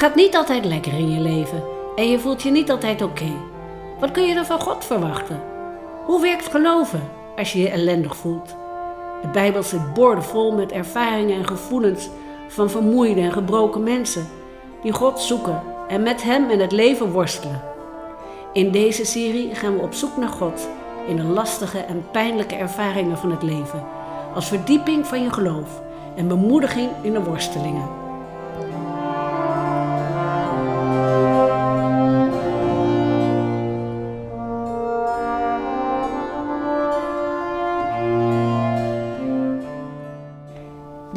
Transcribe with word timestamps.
gaat 0.00 0.14
niet 0.14 0.36
altijd 0.36 0.64
lekker 0.64 0.92
in 0.92 1.10
je 1.10 1.20
leven 1.20 1.62
en 1.96 2.08
je 2.08 2.18
voelt 2.18 2.42
je 2.42 2.50
niet 2.50 2.70
altijd 2.70 3.02
oké. 3.02 3.32
Wat 3.98 4.10
kun 4.10 4.26
je 4.26 4.34
dan 4.34 4.46
van 4.46 4.60
God 4.60 4.84
verwachten? 4.84 5.40
Hoe 6.04 6.20
werkt 6.20 6.50
geloven 6.50 7.08
als 7.36 7.52
je 7.52 7.58
je 7.58 7.70
ellendig 7.70 8.16
voelt? 8.16 8.56
De 9.22 9.28
Bijbel 9.32 9.62
zit 9.62 9.94
boordevol 9.94 10.52
met 10.52 10.72
ervaringen 10.72 11.36
en 11.36 11.46
gevoelens 11.46 12.08
van 12.48 12.70
vermoeide 12.70 13.20
en 13.20 13.32
gebroken 13.32 13.82
mensen 13.82 14.28
die 14.82 14.92
God 14.92 15.20
zoeken 15.20 15.62
en 15.88 16.02
met 16.02 16.22
Hem 16.22 16.50
in 16.50 16.60
het 16.60 16.72
leven 16.72 17.12
worstelen. 17.12 17.62
In 18.52 18.70
deze 18.70 19.04
serie 19.04 19.54
gaan 19.54 19.76
we 19.76 19.82
op 19.82 19.94
zoek 19.94 20.16
naar 20.16 20.28
God 20.28 20.68
in 21.06 21.16
de 21.16 21.24
lastige 21.24 21.78
en 21.78 22.04
pijnlijke 22.12 22.54
ervaringen 22.54 23.18
van 23.18 23.30
het 23.30 23.42
leven, 23.42 23.86
als 24.34 24.48
verdieping 24.48 25.06
van 25.06 25.22
je 25.22 25.32
geloof 25.32 25.82
en 26.16 26.28
bemoediging 26.28 26.88
in 27.02 27.12
de 27.12 27.22
worstelingen. 27.22 28.09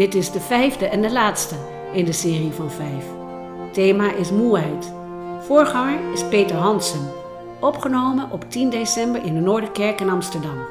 Dit 0.04 0.16
is 0.16 0.32
de 0.32 0.40
vijfde 0.40 0.88
en 0.88 1.02
de 1.02 1.12
laatste 1.12 1.56
in 1.94 2.06
de 2.06 2.12
serie 2.12 2.52
van 2.52 2.72
vijf. 2.72 3.06
Thema 3.72 4.14
is 4.14 4.32
moeheid. 4.32 4.94
Voorganger 5.40 6.14
is 6.14 6.28
Peter 6.28 6.56
Hansen, 6.56 7.12
opgenomen 7.60 8.32
op 8.32 8.52
10 8.52 8.70
december 8.70 9.24
in 9.24 9.34
de 9.34 9.40
Noorderkerk 9.40 10.00
in 10.00 10.10
Amsterdam. 10.10 10.66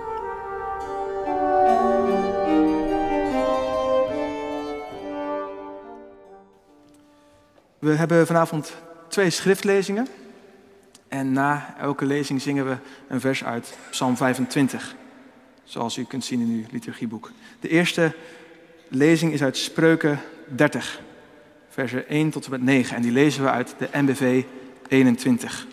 We 7.78 7.92
hebben 7.92 8.26
vanavond 8.26 8.76
twee 9.08 9.30
schriftlezingen. 9.30 10.08
En 11.08 11.32
na 11.32 11.74
elke 11.78 12.04
lezing 12.04 12.42
zingen 12.42 12.68
we 12.68 12.76
een 13.08 13.20
vers 13.20 13.44
uit 13.44 13.78
Psalm 13.90 14.16
25. 14.16 14.94
Zoals 15.64 15.96
u 15.96 16.04
kunt 16.04 16.24
zien 16.24 16.40
in 16.40 16.48
uw 16.48 16.64
liturgieboek. 16.70 17.30
De 17.60 17.68
eerste 17.68 18.14
lezing 18.94 19.32
is 19.32 19.42
uit 19.42 19.56
Spreuken 19.56 20.20
30, 20.46 21.00
versen 21.68 22.08
1 22.08 22.30
tot 22.30 22.44
en 22.44 22.50
met 22.50 22.62
9. 22.62 22.96
En 22.96 23.02
die 23.02 23.12
lezen 23.12 23.42
we 23.42 23.50
uit 23.50 23.74
de 23.78 23.88
NBV 23.92 24.44
21. 24.88 25.66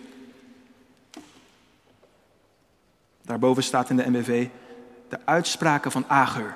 Daarboven 3.21 3.63
staat 3.63 3.89
in 3.89 3.95
de 3.95 4.09
NBV 4.09 4.47
de 5.09 5.19
uitspraken 5.25 5.91
van 5.91 6.05
Agur. 6.07 6.55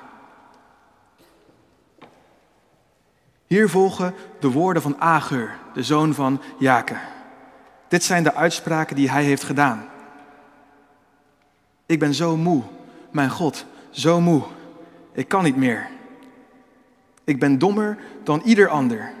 Hier 3.46 3.68
volgen 3.68 4.14
de 4.40 4.50
woorden 4.50 4.82
van 4.82 5.00
Agur, 5.00 5.56
de 5.74 5.82
zoon 5.82 6.14
van 6.14 6.40
Jake. 6.58 6.96
Dit 7.88 8.04
zijn 8.04 8.22
de 8.22 8.34
uitspraken 8.34 8.96
die 8.96 9.10
hij 9.10 9.24
heeft 9.24 9.42
gedaan. 9.42 9.88
Ik 11.86 11.98
ben 11.98 12.14
zo 12.14 12.36
moe, 12.36 12.62
mijn 13.10 13.30
God, 13.30 13.66
zo 13.90 14.20
moe. 14.20 14.42
Ik 15.12 15.28
kan 15.28 15.44
niet 15.44 15.56
meer. 15.56 15.88
Ik 17.24 17.38
ben 17.38 17.58
dommer 17.58 17.98
dan 18.22 18.42
ieder 18.44 18.68
ander. 18.68 19.12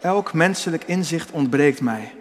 Elk 0.00 0.32
menselijk 0.32 0.84
inzicht 0.84 1.30
ontbreekt 1.30 1.80
mij. 1.80 2.14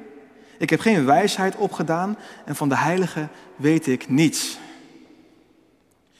Ik 0.58 0.70
heb 0.70 0.80
geen 0.80 1.06
wijsheid 1.06 1.56
opgedaan 1.56 2.18
en 2.46 2.56
van 2.56 2.70
de 2.70 2.78
heilige 2.78 3.28
weet 3.56 3.88
ik 3.88 4.10
niets. 4.10 4.60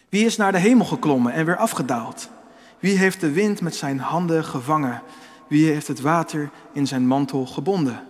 Wie 0.10 0.26
is 0.26 0.38
naar 0.38 0.52
de 0.52 0.58
hemel 0.58 0.86
geklommen 0.86 1.34
en 1.34 1.46
weer 1.46 1.58
afgedaald? 1.58 2.30
Wie 2.80 2.98
heeft 2.98 3.20
de 3.20 3.32
wind 3.32 3.62
met 3.62 3.76
zijn 3.76 4.00
handen 4.00 4.44
gevangen? 4.44 5.02
Wie 5.48 5.72
heeft 5.72 5.88
het 5.88 6.02
water 6.02 6.50
in 6.74 6.88
zijn 6.88 7.08
mantel 7.08 7.46
gebonden? 7.46 8.04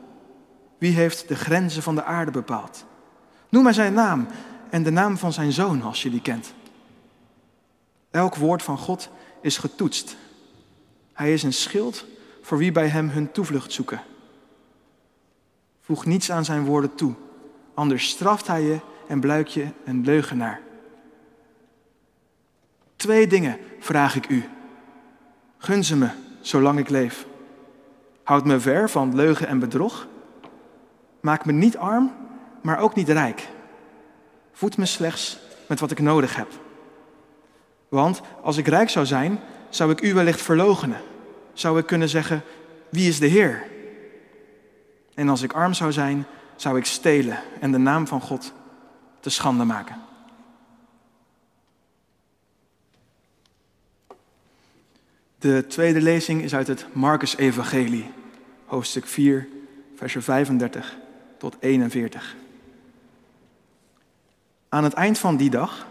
Wie 0.78 0.96
heeft 0.96 1.28
de 1.28 1.36
grenzen 1.36 1.84
van 1.84 1.96
de 1.96 2.04
aarde 2.04 2.32
bepaald? 2.32 2.86
Noem 3.50 3.64
mij 3.64 3.74
zijn 3.74 3.94
naam 3.94 4.28
en 4.70 4.84
de 4.84 4.92
naam 4.92 5.18
van 5.18 5.34
zijn 5.34 5.52
zoon 5.52 5.82
als 5.82 6.04
je 6.04 6.10
die 6.10 6.22
kent. 6.22 6.54
Elk 8.12 8.36
woord 8.36 8.64
van 8.64 8.78
God 8.78 9.10
is 9.42 9.58
getoetst. 9.58 10.16
Hij 11.20 11.34
is 11.34 11.44
een 11.44 11.54
schild 11.54 12.06
voor 12.42 12.58
wie 12.58 12.72
bij 12.72 12.88
hem 12.88 13.10
hun 13.10 13.32
toevlucht 13.32 13.72
zoeken. 13.72 14.02
Voeg 15.82 16.06
niets 16.06 16.32
aan 16.32 16.46
zijn 16.46 16.66
woorden 16.66 16.96
toe, 16.96 17.14
anders 17.74 18.10
straft 18.10 18.48
hij 18.48 18.62
je 18.62 18.80
en 19.08 19.20
bluik 19.20 19.48
je 19.48 19.68
een 19.86 20.04
leugenaar. 20.04 20.62
Twee 22.96 23.28
dingen 23.28 23.58
vraag 23.80 24.16
ik 24.16 24.30
u. 24.30 24.44
Gun 25.58 25.84
ze 25.84 25.96
me 25.96 26.10
zolang 26.42 26.80
ik 26.80 26.90
leef. 26.90 27.26
Houd 28.24 28.46
me 28.46 28.60
ver 28.60 28.90
van 28.90 29.16
leugen 29.16 29.48
en 29.48 29.60
bedrog. 29.60 30.08
Maak 31.20 31.46
me 31.46 31.52
niet 31.52 31.78
arm, 31.78 32.14
maar 32.62 32.80
ook 32.80 32.96
niet 32.96 33.10
rijk. 33.10 33.48
Voed 34.52 34.78
me 34.78 34.86
slechts 34.86 35.40
met 35.68 35.80
wat 35.80 35.92
ik 35.92 36.00
nodig 36.00 36.36
heb. 36.36 36.50
Want 37.90 38.22
als 38.42 38.58
ik 38.58 38.68
rijk 38.68 38.90
zou 38.90 39.06
zijn, 39.06 39.40
zou 39.70 39.92
ik 39.92 40.02
u 40.02 40.14
wellicht 40.14 40.42
verloochenen. 40.42 41.08
Zou 41.60 41.80
ik 41.80 41.86
kunnen 41.86 42.10
zeggen, 42.10 42.44
wie 42.90 43.08
is 43.08 43.20
de 43.20 43.28
Heer? 43.28 43.64
En 45.14 45.30
als 45.30 45.42
ik 45.42 45.54
arm 45.54 45.74
zou 45.74 45.92
zijn, 45.92 46.26
zou 46.56 46.78
ik 46.78 46.86
stelen 46.86 47.40
en 47.60 47.72
de 47.72 47.78
naam 47.78 48.08
van 48.08 48.22
God 48.22 48.54
te 49.20 49.30
schande 49.30 49.64
maken. 49.64 49.96
De 55.40 55.66
tweede 55.68 56.02
lezing 56.02 56.42
is 56.42 56.56
uit 56.56 56.68
het 56.68 56.86
Marcus-evangelie, 56.92 58.12
hoofdstuk 58.66 59.06
4, 59.06 59.48
versen 59.96 60.24
35 60.24 60.98
tot 61.38 61.56
41. 61.60 62.36
Aan 64.70 64.84
het 64.84 64.94
eind 64.94 65.18
van 65.18 65.38
die 65.38 65.50
dag, 65.50 65.88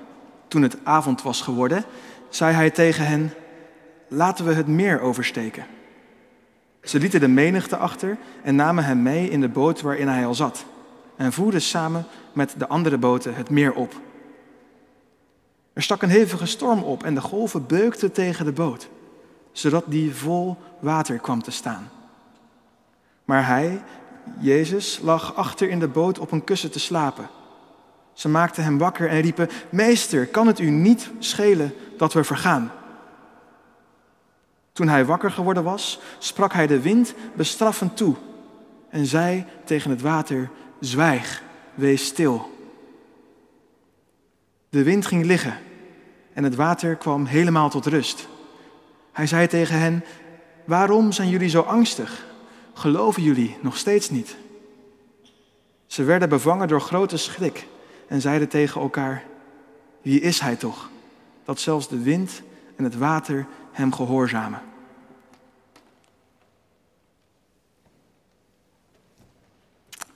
toen 0.49 0.63
het 0.63 0.77
avond 0.85 1.23
was 1.23 1.41
geworden, 1.41 1.85
zei 2.29 2.55
hij 2.55 2.71
tegen 2.71 3.07
hen: 3.07 3.33
Laten 4.09 4.45
we 4.45 4.55
het 4.55 4.67
meer 4.67 5.01
oversteken. 5.01 5.67
Ze 6.83 6.99
lieten 6.99 7.21
de 7.21 7.29
menigte 7.29 7.77
achter 7.77 8.17
en 8.43 8.55
namen 8.55 8.85
hem 8.85 9.03
mee 9.03 9.31
in 9.31 9.41
de 9.41 9.49
boot 9.49 9.81
waarin 9.81 10.09
hij 10.09 10.27
al 10.27 10.35
zat, 10.35 10.65
en 11.17 11.33
voerden 11.33 11.63
samen 11.63 12.07
met 12.33 12.55
de 12.59 12.69
andere 12.69 12.99
boten 12.99 13.35
het 13.35 13.51
meer 13.51 13.73
op. 13.73 14.01
Er 15.73 15.83
stak 15.83 16.03
een 16.03 16.09
hevige 16.09 16.47
storm 16.47 16.83
op 16.83 17.03
en 17.03 17.15
de 17.15 17.21
golven 17.21 17.67
beukten 17.67 18.13
tegen 18.13 18.45
de 18.45 18.53
boot 18.53 18.89
zodat 19.59 19.85
die 19.87 20.15
vol 20.15 20.57
water 20.81 21.19
kwam 21.19 21.43
te 21.43 21.51
staan. 21.51 21.91
Maar 23.25 23.47
hij, 23.47 23.83
Jezus, 24.39 25.01
lag 25.03 25.35
achter 25.35 25.69
in 25.69 25.79
de 25.79 25.89
boot 25.89 26.19
op 26.19 26.33
een 26.33 26.45
kussen 26.45 26.71
te 26.71 26.79
slapen. 26.79 27.29
Ze 28.13 28.29
maakten 28.29 28.65
hem 28.65 28.79
wakker 28.79 29.09
en 29.09 29.21
riepen: 29.21 29.49
Meester, 29.71 30.27
kan 30.27 30.47
het 30.47 30.59
u 30.59 30.71
niet 30.71 31.11
schelen 31.19 31.75
dat 31.97 32.13
we 32.13 32.25
vergaan? 32.25 32.73
Toen 34.79 34.89
hij 34.89 35.05
wakker 35.05 35.31
geworden 35.31 35.63
was, 35.65 36.01
sprak 36.19 36.53
hij 36.53 36.67
de 36.67 36.81
wind 36.81 37.15
bestraffend 37.35 37.97
toe 37.97 38.15
en 38.91 39.07
zei 39.07 39.45
tegen 39.65 39.91
het 39.91 40.01
water: 40.01 40.51
Zwijg, 40.81 41.43
wees 41.75 42.07
stil. 42.07 42.59
De 44.69 44.83
wind 44.83 45.07
ging 45.07 45.25
liggen 45.25 45.59
en 46.33 46.45
het 46.45 46.55
water 46.55 46.97
kwam 46.97 47.25
helemaal 47.25 47.71
tot 47.71 47.87
rust. 47.87 48.29
Hij 49.13 49.27
zei 49.27 49.47
tegen 49.47 49.79
hen, 49.79 50.05
waarom 50.65 51.13
zijn 51.13 51.29
jullie 51.29 51.49
zo 51.49 51.61
angstig? 51.61 52.27
Geloven 52.75 53.23
jullie 53.23 53.57
nog 53.61 53.77
steeds 53.77 54.11
niet? 54.11 54.37
Ze 55.87 56.03
werden 56.03 56.29
bevangen 56.29 56.69
door 56.69 56.81
grote 56.81 57.17
schrik 57.17 57.67
en 58.09 58.21
zeiden 58.21 58.49
tegen 58.49 58.81
elkaar, 58.81 59.25
wie 60.03 60.21
is 60.21 60.41
hij 60.41 60.57
toch, 60.57 60.91
dat 61.45 61.61
zelfs 61.61 61.89
de 61.89 62.03
wind 62.03 62.43
en 62.77 62.85
het 62.85 62.97
water 62.97 63.47
hem 63.79 63.93
gehoorzamen? 63.93 64.61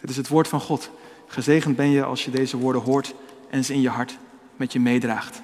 Dit 0.00 0.10
is 0.10 0.16
het 0.16 0.28
woord 0.28 0.48
van 0.48 0.60
God. 0.60 0.90
Gezegend 1.26 1.76
ben 1.76 1.90
je 1.90 2.04
als 2.04 2.24
je 2.24 2.30
deze 2.30 2.56
woorden 2.56 2.82
hoort 2.82 3.14
en 3.50 3.64
ze 3.64 3.72
in 3.72 3.80
je 3.80 3.88
hart 3.88 4.18
met 4.56 4.72
je 4.72 4.80
meedraagt. 4.80 5.42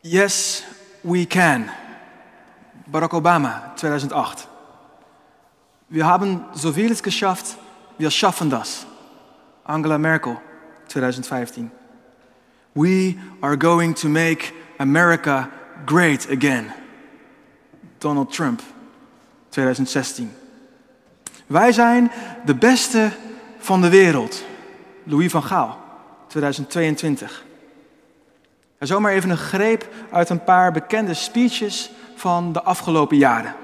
Yes, 0.00 0.64
we 1.00 1.26
can. 1.26 1.70
Barack 2.84 3.12
Obama, 3.12 3.72
2008. 3.74 4.48
Wir 5.86 6.04
haben 6.04 6.44
so 6.54 6.72
vieles 6.72 7.02
geschafft, 7.02 7.56
wir 7.96 8.10
schaffen 8.10 8.48
das. 8.48 8.86
Angela 9.62 9.98
Merkel, 9.98 10.40
2015. 10.86 11.70
We 12.72 13.14
are 13.40 13.60
going 13.60 13.96
to 13.96 14.08
make 14.08 14.52
America 14.76 15.50
great 15.84 16.28
again. 16.30 16.72
Donald 17.98 18.32
Trump, 18.32 18.60
2016. 19.48 20.32
Wij 21.46 21.72
zijn 21.72 22.10
de 22.44 22.54
beste 22.54 23.10
van 23.58 23.80
de 23.80 23.88
wereld. 23.88 24.44
Louis 25.04 25.30
van 25.30 25.42
Gaal, 25.42 25.78
2022. 26.26 27.44
En 28.78 28.86
zomaar 28.86 29.12
even 29.12 29.30
een 29.30 29.36
greep 29.36 29.88
uit 30.10 30.28
een 30.28 30.44
paar 30.44 30.72
bekende 30.72 31.14
speeches 31.14 31.90
van 32.14 32.52
de 32.52 32.62
afgelopen 32.62 33.16
jaren. 33.16 33.54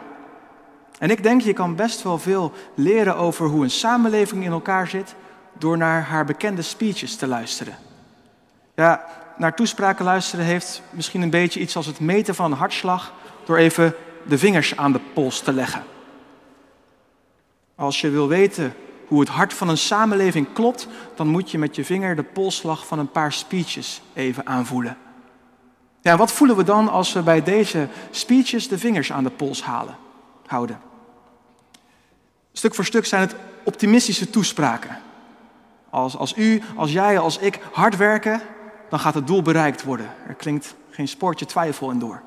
En 0.98 1.10
ik 1.10 1.22
denk, 1.22 1.40
je 1.42 1.52
kan 1.52 1.76
best 1.76 2.02
wel 2.02 2.18
veel 2.18 2.52
leren 2.74 3.16
over 3.16 3.46
hoe 3.46 3.62
een 3.62 3.70
samenleving 3.70 4.44
in 4.44 4.52
elkaar 4.52 4.88
zit 4.88 5.14
door 5.58 5.76
naar 5.76 6.02
haar 6.02 6.24
bekende 6.24 6.62
speeches 6.62 7.16
te 7.16 7.26
luisteren. 7.26 7.87
Ja, 8.78 9.04
naar 9.36 9.54
toespraken 9.54 10.04
luisteren 10.04 10.44
heeft 10.44 10.82
misschien 10.90 11.22
een 11.22 11.30
beetje 11.30 11.60
iets 11.60 11.76
als 11.76 11.86
het 11.86 12.00
meten 12.00 12.34
van 12.34 12.52
een 12.52 12.58
hartslag 12.58 13.12
door 13.44 13.56
even 13.56 13.94
de 14.26 14.38
vingers 14.38 14.76
aan 14.76 14.92
de 14.92 15.00
pols 15.14 15.40
te 15.40 15.52
leggen. 15.52 15.82
Als 17.74 18.00
je 18.00 18.10
wil 18.10 18.28
weten 18.28 18.74
hoe 19.06 19.20
het 19.20 19.28
hart 19.28 19.54
van 19.54 19.68
een 19.68 19.78
samenleving 19.78 20.52
klopt, 20.52 20.88
dan 21.14 21.26
moet 21.26 21.50
je 21.50 21.58
met 21.58 21.76
je 21.76 21.84
vinger 21.84 22.16
de 22.16 22.22
polsslag 22.22 22.86
van 22.86 22.98
een 22.98 23.10
paar 23.10 23.32
speeches 23.32 24.02
even 24.14 24.46
aanvoelen. 24.46 24.96
Ja, 26.00 26.16
wat 26.16 26.32
voelen 26.32 26.56
we 26.56 26.64
dan 26.64 26.88
als 26.88 27.12
we 27.12 27.22
bij 27.22 27.42
deze 27.42 27.88
speeches 28.10 28.68
de 28.68 28.78
vingers 28.78 29.12
aan 29.12 29.24
de 29.24 29.30
pols 29.30 29.62
halen, 29.62 29.96
houden? 30.46 30.80
Stuk 32.52 32.74
voor 32.74 32.84
stuk 32.84 33.06
zijn 33.06 33.20
het 33.20 33.34
optimistische 33.64 34.30
toespraken. 34.30 34.98
Als, 35.90 36.16
als 36.16 36.36
u, 36.36 36.62
als 36.76 36.92
jij, 36.92 37.18
als 37.18 37.38
ik 37.38 37.60
hard 37.72 37.96
werken, 37.96 38.42
dan 38.88 38.98
gaat 38.98 39.14
het 39.14 39.26
doel 39.26 39.42
bereikt 39.42 39.82
worden. 39.82 40.10
Er 40.28 40.34
klinkt 40.34 40.74
geen 40.90 41.08
spoortje 41.08 41.46
twijfel 41.46 41.90
in 41.90 41.98
door. 41.98 42.22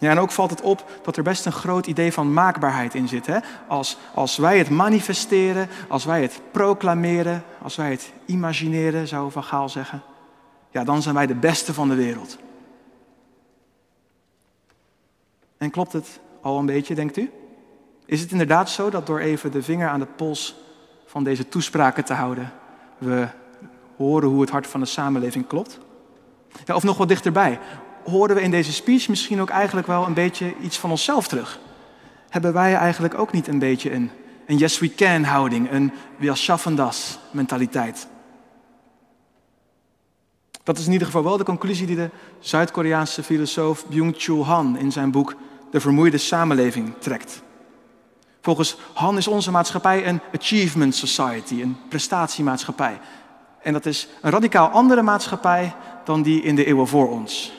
Ja, 0.00 0.10
en 0.10 0.18
ook 0.18 0.30
valt 0.30 0.50
het 0.50 0.60
op 0.60 0.90
dat 1.02 1.16
er 1.16 1.22
best 1.22 1.46
een 1.46 1.52
groot 1.52 1.86
idee 1.86 2.12
van 2.12 2.32
maakbaarheid 2.32 2.94
in 2.94 3.08
zit. 3.08 3.26
Hè? 3.26 3.38
Als, 3.68 3.98
als 4.14 4.36
wij 4.36 4.58
het 4.58 4.70
manifesteren, 4.70 5.68
als 5.88 6.04
wij 6.04 6.22
het 6.22 6.40
proclameren, 6.50 7.44
als 7.62 7.76
wij 7.76 7.90
het 7.90 8.12
imagineren, 8.26 9.08
zou 9.08 9.30
Van 9.30 9.44
Gaal 9.44 9.68
zeggen, 9.68 10.02
ja, 10.70 10.84
dan 10.84 11.02
zijn 11.02 11.14
wij 11.14 11.26
de 11.26 11.34
beste 11.34 11.74
van 11.74 11.88
de 11.88 11.94
wereld. 11.94 12.38
En 15.56 15.70
klopt 15.70 15.92
het 15.92 16.20
al 16.40 16.58
een 16.58 16.66
beetje, 16.66 16.94
denkt 16.94 17.16
u? 17.16 17.30
Is 18.06 18.20
het 18.20 18.30
inderdaad 18.30 18.70
zo 18.70 18.90
dat 18.90 19.06
door 19.06 19.18
even 19.18 19.50
de 19.50 19.62
vinger 19.62 19.88
aan 19.88 20.00
de 20.00 20.06
pols 20.06 20.54
van 21.06 21.24
deze 21.24 21.48
toespraken 21.48 22.04
te 22.04 22.14
houden, 22.14 22.52
we 22.98 23.28
horen 23.98 24.28
hoe 24.28 24.40
het 24.40 24.50
hart 24.50 24.66
van 24.66 24.80
de 24.80 24.86
samenleving 24.86 25.46
klopt? 25.46 25.78
Of 26.74 26.82
nog 26.82 26.96
wat 26.96 27.08
dichterbij, 27.08 27.58
horen 28.04 28.36
we 28.36 28.42
in 28.42 28.50
deze 28.50 28.72
speech 28.72 29.08
misschien 29.08 29.40
ook 29.40 29.50
eigenlijk 29.50 29.86
wel 29.86 30.06
een 30.06 30.14
beetje 30.14 30.54
iets 30.60 30.78
van 30.78 30.90
onszelf 30.90 31.28
terug? 31.28 31.58
Hebben 32.28 32.52
wij 32.52 32.74
eigenlijk 32.74 33.18
ook 33.18 33.32
niet 33.32 33.48
een 33.48 33.58
beetje 33.58 33.92
een, 33.92 34.10
een 34.46 34.56
yes 34.56 34.78
we 34.78 34.94
can 34.94 35.24
houding, 35.24 35.70
een 35.70 35.92
wir 36.16 36.36
schaffen 36.36 36.74
das 36.74 37.18
mentaliteit? 37.30 38.08
Dat 40.62 40.78
is 40.78 40.86
in 40.86 40.92
ieder 40.92 41.06
geval 41.06 41.24
wel 41.24 41.36
de 41.36 41.44
conclusie 41.44 41.86
die 41.86 41.96
de 41.96 42.10
Zuid-Koreaanse 42.38 43.22
filosoof 43.22 43.86
Byung-Chul 43.86 44.46
Han 44.46 44.78
in 44.78 44.92
zijn 44.92 45.10
boek 45.10 45.34
De 45.70 45.80
Vermoeide 45.80 46.18
Samenleving 46.18 46.94
trekt. 46.98 47.42
Volgens 48.40 48.76
Han 48.94 49.16
is 49.16 49.28
onze 49.28 49.50
maatschappij 49.50 50.06
een 50.06 50.20
achievement 50.34 50.94
society, 50.94 51.62
een 51.62 51.76
prestatiemaatschappij. 51.88 53.00
En 53.62 53.72
dat 53.72 53.86
is 53.86 54.08
een 54.22 54.30
radicaal 54.30 54.68
andere 54.68 55.02
maatschappij 55.02 55.74
dan 56.04 56.22
die 56.22 56.42
in 56.42 56.54
de 56.54 56.64
eeuwen 56.64 56.86
voor 56.86 57.10
ons. 57.10 57.52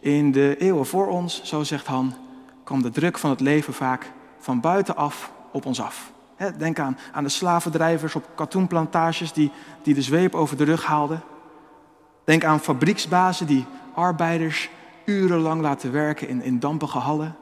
In 0.00 0.32
de 0.32 0.56
eeuwen 0.58 0.86
voor 0.86 1.08
ons, 1.08 1.42
zo 1.44 1.62
zegt 1.62 1.86
Han, 1.86 2.14
kwam 2.64 2.82
de 2.82 2.90
druk 2.90 3.18
van 3.18 3.30
het 3.30 3.40
leven 3.40 3.72
vaak 3.72 4.12
van 4.38 4.60
buitenaf 4.60 5.32
op 5.52 5.66
ons 5.66 5.80
af. 5.80 6.12
Denk 6.58 6.78
aan, 6.78 6.98
aan 7.12 7.24
de 7.24 7.30
slavendrijvers 7.30 8.14
op 8.14 8.28
katoenplantages 8.34 9.32
die, 9.32 9.50
die 9.82 9.94
de 9.94 10.02
zweep 10.02 10.34
over 10.34 10.56
de 10.56 10.64
rug 10.64 10.84
haalden. 10.84 11.22
Denk 12.24 12.44
aan 12.44 12.60
fabrieksbazen 12.60 13.46
die 13.46 13.66
arbeiders 13.94 14.70
urenlang 15.04 15.60
laten 15.60 15.92
werken 15.92 16.28
in, 16.28 16.42
in 16.42 16.58
dampige 16.58 16.98
hallen. 16.98 17.36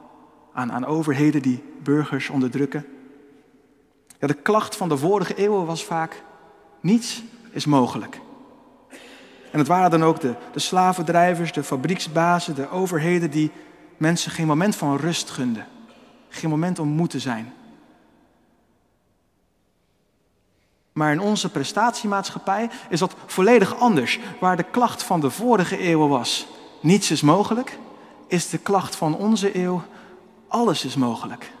Aan, 0.53 0.71
aan 0.71 0.85
overheden 0.85 1.41
die 1.41 1.63
burgers 1.83 2.29
onderdrukken. 2.29 2.85
Ja, 4.19 4.27
de 4.27 4.33
klacht 4.33 4.75
van 4.75 4.89
de 4.89 4.97
vorige 4.97 5.35
eeuwen 5.35 5.65
was 5.65 5.83
vaak: 5.85 6.23
niets 6.79 7.23
is 7.51 7.65
mogelijk. 7.65 8.19
En 9.51 9.59
het 9.59 9.67
waren 9.67 9.91
dan 9.91 10.03
ook 10.03 10.19
de, 10.19 10.35
de 10.53 10.59
slavendrijvers, 10.59 11.51
de 11.51 11.63
fabrieksbazen, 11.63 12.55
de 12.55 12.69
overheden 12.69 13.31
die 13.31 13.51
mensen 13.97 14.31
geen 14.31 14.47
moment 14.47 14.75
van 14.75 14.97
rust 14.97 15.29
gunden. 15.29 15.67
Geen 16.29 16.49
moment 16.49 16.79
om 16.79 16.87
moe 16.87 17.07
te 17.07 17.19
zijn. 17.19 17.53
Maar 20.91 21.11
in 21.11 21.21
onze 21.21 21.49
prestatiemaatschappij 21.49 22.69
is 22.89 22.99
dat 22.99 23.15
volledig 23.25 23.75
anders. 23.79 24.19
Waar 24.39 24.57
de 24.57 24.63
klacht 24.63 25.03
van 25.03 25.19
de 25.19 25.29
vorige 25.29 25.77
eeuwen 25.77 26.09
was, 26.09 26.47
niets 26.81 27.11
is 27.11 27.21
mogelijk, 27.21 27.77
is 28.27 28.49
de 28.49 28.57
klacht 28.57 28.95
van 28.95 29.15
onze 29.15 29.57
eeuw, 29.57 29.83
alles 30.47 30.85
is 30.85 30.95
mogelijk. 30.95 31.51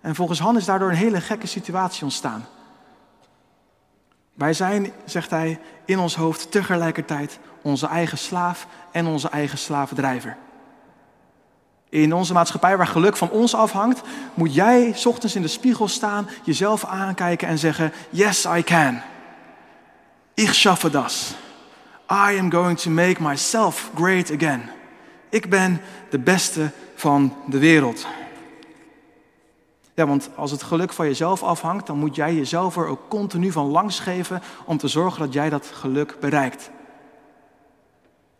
En 0.00 0.14
volgens 0.14 0.38
Han 0.38 0.56
is 0.56 0.64
daardoor 0.64 0.90
een 0.90 0.96
hele 0.96 1.20
gekke 1.20 1.46
situatie 1.46 2.02
ontstaan. 2.02 2.46
Wij 4.36 4.52
zijn, 4.52 4.92
zegt 5.04 5.30
hij, 5.30 5.58
in 5.84 5.98
ons 5.98 6.16
hoofd 6.16 6.50
tegelijkertijd 6.50 7.38
onze 7.62 7.86
eigen 7.86 8.18
slaaf 8.18 8.66
en 8.92 9.06
onze 9.06 9.28
eigen 9.28 9.58
slavendrijver. 9.58 10.36
In 11.88 12.14
onze 12.14 12.32
maatschappij 12.32 12.76
waar 12.76 12.86
geluk 12.86 13.16
van 13.16 13.30
ons 13.30 13.54
afhangt, 13.54 14.00
moet 14.34 14.54
jij 14.54 14.96
ochtends 15.04 15.34
in 15.34 15.42
de 15.42 15.48
spiegel 15.48 15.88
staan, 15.88 16.28
jezelf 16.44 16.84
aankijken 16.84 17.48
en 17.48 17.58
zeggen: 17.58 17.92
Yes, 18.10 18.44
I 18.44 18.62
can. 18.62 19.00
Ich 20.34 20.54
schaffe 20.54 20.90
das. 20.90 21.34
I 22.10 22.38
am 22.38 22.50
going 22.50 22.78
to 22.78 22.90
make 22.90 23.22
myself 23.22 23.90
great 23.94 24.32
again. 24.32 24.70
Ik 25.28 25.50
ben 25.50 25.80
de 26.10 26.18
beste 26.18 26.70
van 26.94 27.36
de 27.46 27.58
wereld. 27.58 28.06
Ja, 29.96 30.06
want 30.06 30.30
als 30.34 30.50
het 30.50 30.62
geluk 30.62 30.92
van 30.92 31.06
jezelf 31.06 31.42
afhangt, 31.42 31.86
dan 31.86 31.98
moet 31.98 32.16
jij 32.16 32.34
jezelf 32.34 32.76
er 32.76 32.86
ook 32.86 33.08
continu 33.08 33.52
van 33.52 33.66
langs 33.66 34.00
geven 34.00 34.42
om 34.64 34.76
te 34.76 34.88
zorgen 34.88 35.20
dat 35.20 35.32
jij 35.32 35.50
dat 35.50 35.66
geluk 35.66 36.16
bereikt. 36.20 36.70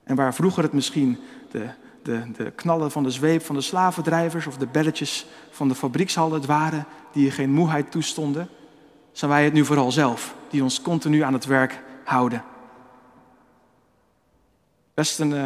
En 0.05 0.17
waar 0.17 0.35
vroeger 0.35 0.63
het 0.63 0.73
misschien 0.73 1.19
de, 1.51 1.69
de, 2.03 2.31
de 2.33 2.51
knallen 2.51 2.91
van 2.91 3.03
de 3.03 3.11
zweep 3.11 3.45
van 3.45 3.55
de 3.55 3.61
slavendrijvers 3.61 4.47
of 4.47 4.57
de 4.57 4.67
belletjes 4.67 5.27
van 5.51 5.69
de 5.69 5.75
fabriekshallen 5.75 6.47
waren 6.47 6.87
die 7.13 7.25
je 7.25 7.31
geen 7.31 7.51
moeheid 7.51 7.91
toestonden, 7.91 8.49
zijn 9.13 9.31
wij 9.31 9.45
het 9.45 9.53
nu 9.53 9.65
vooral 9.65 9.93
zelf, 9.93 10.35
die 10.51 10.63
ons 10.63 10.83
continu 10.83 11.21
aan 11.21 11.33
het 11.33 11.45
werk 11.45 11.83
houden. 12.05 12.45
Best 14.95 15.19
een 15.19 15.31
uh, 15.31 15.45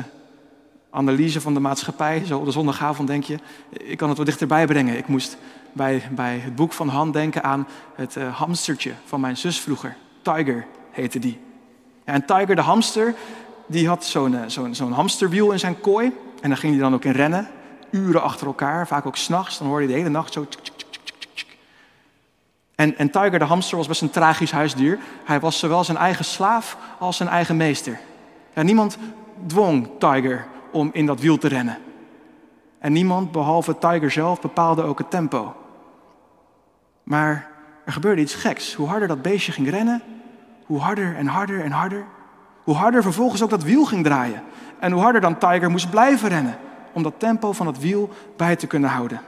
analyse 0.91 1.41
van 1.41 1.55
de 1.55 1.61
maatschappij, 1.61 2.23
zo 2.25 2.39
op 2.39 2.45
de 2.45 2.51
zondagavond 2.51 3.09
denk 3.09 3.25
je, 3.25 3.39
ik 3.71 3.99
kan 3.99 4.09
het 4.09 4.17
wat 4.17 4.27
dichterbij 4.27 4.67
brengen. 4.67 4.97
Ik 4.97 5.07
moest 5.07 5.37
bij, 5.73 6.03
bij 6.11 6.39
het 6.39 6.55
boek 6.55 6.73
van 6.73 6.89
Han 6.89 7.13
denken 7.13 7.43
aan 7.43 7.67
het 7.95 8.17
uh, 8.17 8.37
hamstertje 8.37 8.93
van 9.05 9.21
mijn 9.21 9.37
zus 9.37 9.61
vroeger. 9.61 9.97
Tiger 10.23 10.67
heette 10.91 11.19
die. 11.19 11.39
En 12.05 12.25
Tiger 12.25 12.57
de 12.57 12.63
hamster, 12.63 13.15
die 13.67 13.89
had 13.89 14.05
zo'n 14.05 14.33
uh, 14.33 14.41
zo'n 14.47 14.75
zo'n 14.75 14.93
hamsterwiel 14.93 15.53
in 15.53 15.59
zijn 15.59 15.81
kooi. 15.81 16.13
En 16.41 16.49
daar 16.49 16.59
ging 16.59 16.73
hij 16.73 16.83
dan 16.83 16.95
ook 16.95 17.05
in 17.05 17.13
rennen, 17.13 17.49
uren 17.91 18.23
achter 18.23 18.47
elkaar, 18.47 18.87
vaak 18.87 19.07
ook 19.07 19.17
s'nachts. 19.17 19.59
Dan 19.59 19.67
hoorde 19.67 19.85
hij 19.85 19.93
de 19.93 19.99
hele 19.99 20.11
nacht 20.11 20.33
zo... 20.33 20.47
En, 22.75 22.99
en 22.99 23.11
Tiger 23.11 23.39
de 23.39 23.45
hamster 23.45 23.77
was 23.77 23.89
best 23.89 24.03
een 24.03 24.11
tragisch 24.11 24.51
huisdier. 24.51 24.99
Hij 25.25 25.41
was 25.41 25.59
zowel 25.59 25.85
zijn 25.85 25.97
eigen 25.97 26.25
slaaf 26.25 26.77
als 26.99 27.17
zijn 27.17 27.29
eigen 27.29 27.57
meester. 27.57 27.99
Ja, 28.55 28.63
niemand 28.63 28.99
dwong 29.47 29.89
Tiger 29.99 30.47
om 30.73 30.91
in 30.93 31.07
dat 31.07 31.21
wiel 31.21 31.39
te 31.39 31.49
rennen. 31.49 31.79
En 32.79 32.93
niemand, 32.93 33.33
behalve 33.33 33.79
Tiger 33.79 34.11
zelf, 34.11 34.41
bepaalde 34.41 34.83
ook 34.83 34.99
het 34.99 35.11
tempo. 35.11 35.55
Maar 37.03 37.51
er 37.85 37.93
gebeurde 37.93 38.21
iets 38.21 38.35
geks. 38.35 38.75
Hoe 38.75 38.89
harder 38.89 39.09
dat 39.09 39.23
beestje 39.23 39.53
ging 39.53 39.71
rennen, 39.71 40.03
hoe 40.67 40.81
harder 40.81 41.17
en 41.17 41.27
harder 41.27 41.65
en 41.65 41.71
harder. 41.71 42.05
Hoe 42.63 42.75
harder 42.75 43.03
vervolgens 43.03 43.43
ook 43.43 43.51
dat 43.51 43.63
wiel 43.63 43.85
ging 43.85 44.05
draaien. 44.05 44.43
En 44.79 44.93
hoe 44.93 45.03
harder 45.03 45.21
dan 45.21 45.39
Tiger 45.39 45.71
moest 45.71 45.91
blijven 45.91 46.29
rennen. 46.29 46.59
Om 46.93 47.03
dat 47.03 47.15
tempo 47.17 47.53
van 47.53 47.67
het 47.67 47.79
wiel 47.79 48.11
bij 48.37 48.57
te 48.57 48.67
kunnen 48.67 48.91
houden. 48.91 49.21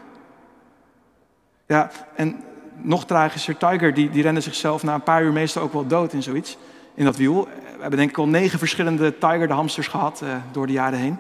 Ja, 1.67 1.91
en 2.17 2.41
nog 2.77 3.07
tragischer, 3.07 3.57
Tiger 3.57 3.95
die, 3.95 4.11
die 4.11 4.23
rende 4.23 4.41
zichzelf 4.41 4.83
na 4.83 4.95
een 4.95 5.03
paar 5.03 5.23
uur 5.23 5.33
meestal 5.33 5.63
ook 5.63 5.73
wel 5.73 5.87
dood 5.87 6.13
in 6.13 6.23
zoiets. 6.23 6.59
In 6.95 7.05
dat 7.05 7.17
wiel. 7.17 7.45
We 7.45 7.81
hebben 7.81 7.99
denk 7.99 8.11
ik 8.11 8.19
al 8.19 8.29
negen 8.29 8.59
verschillende 8.59 9.19
Tiger 9.19 9.47
de 9.47 9.53
hamsters 9.53 9.89
gehad 9.89 10.21
uh, 10.25 10.35
door 10.53 10.67
de 10.67 10.73
jaren 10.73 10.99
heen. 10.99 11.19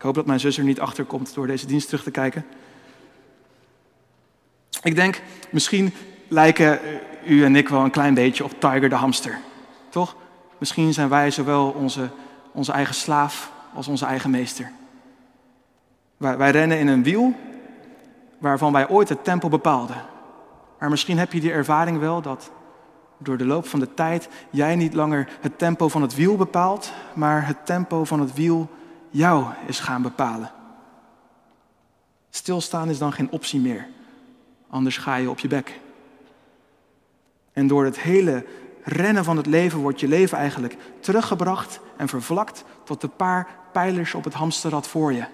Ik 0.00 0.06
hoop 0.06 0.14
dat 0.14 0.26
mijn 0.26 0.40
zus 0.40 0.58
er 0.58 0.64
niet 0.64 0.80
achter 0.80 1.04
komt 1.04 1.34
door 1.34 1.46
deze 1.46 1.66
dienst 1.66 1.86
terug 1.86 2.02
te 2.02 2.10
kijken. 2.10 2.46
Ik 4.82 4.94
denk, 4.94 5.22
misschien 5.50 5.92
lijken 6.28 6.80
u 7.26 7.44
en 7.44 7.56
ik 7.56 7.68
wel 7.68 7.84
een 7.84 7.90
klein 7.90 8.14
beetje 8.14 8.44
op 8.44 8.60
Tiger 8.60 8.88
de 8.88 8.94
hamster. 8.94 9.38
Toch? 9.88 10.16
Misschien 10.58 10.92
zijn 10.92 11.08
wij 11.08 11.30
zowel 11.30 11.70
onze, 11.70 12.08
onze 12.52 12.72
eigen 12.72 12.94
slaaf 12.94 13.52
als 13.74 13.88
onze 13.88 14.04
eigen 14.04 14.30
meester. 14.30 14.72
Wij, 16.16 16.36
wij 16.36 16.50
rennen 16.50 16.78
in 16.78 16.88
een 16.88 17.02
wiel 17.02 17.34
waarvan 18.38 18.72
wij 18.72 18.88
ooit 18.88 19.08
het 19.08 19.24
tempo 19.24 19.48
bepaalden. 19.48 20.02
Maar 20.78 20.90
misschien 20.90 21.18
heb 21.18 21.32
je 21.32 21.40
die 21.40 21.52
ervaring 21.52 21.98
wel 21.98 22.22
dat 22.22 22.50
door 23.18 23.36
de 23.36 23.46
loop 23.46 23.66
van 23.66 23.80
de 23.80 23.94
tijd 23.94 24.28
jij 24.50 24.76
niet 24.76 24.94
langer 24.94 25.28
het 25.40 25.58
tempo 25.58 25.88
van 25.88 26.02
het 26.02 26.14
wiel 26.14 26.36
bepaalt, 26.36 26.92
maar 27.14 27.46
het 27.46 27.66
tempo 27.66 28.04
van 28.04 28.20
het 28.20 28.34
wiel 28.34 28.68
jou 29.10 29.44
is 29.66 29.80
gaan 29.80 30.02
bepalen. 30.02 30.50
Stilstaan 32.30 32.88
is 32.88 32.98
dan 32.98 33.12
geen 33.12 33.30
optie 33.30 33.60
meer, 33.60 33.88
anders 34.68 34.96
ga 34.96 35.16
je 35.16 35.30
op 35.30 35.38
je 35.38 35.48
bek. 35.48 35.80
En 37.52 37.66
door 37.66 37.84
het 37.84 38.00
hele 38.00 38.46
rennen 38.82 39.24
van 39.24 39.36
het 39.36 39.46
leven 39.46 39.78
wordt 39.78 40.00
je 40.00 40.08
leven 40.08 40.38
eigenlijk 40.38 40.76
teruggebracht 41.00 41.80
en 41.96 42.08
vervlakt 42.08 42.64
tot 42.84 43.00
de 43.00 43.08
paar 43.08 43.48
pijlers 43.72 44.14
op 44.14 44.24
het 44.24 44.34
hamsterrad 44.34 44.88
voor 44.88 45.12
je. 45.12 45.24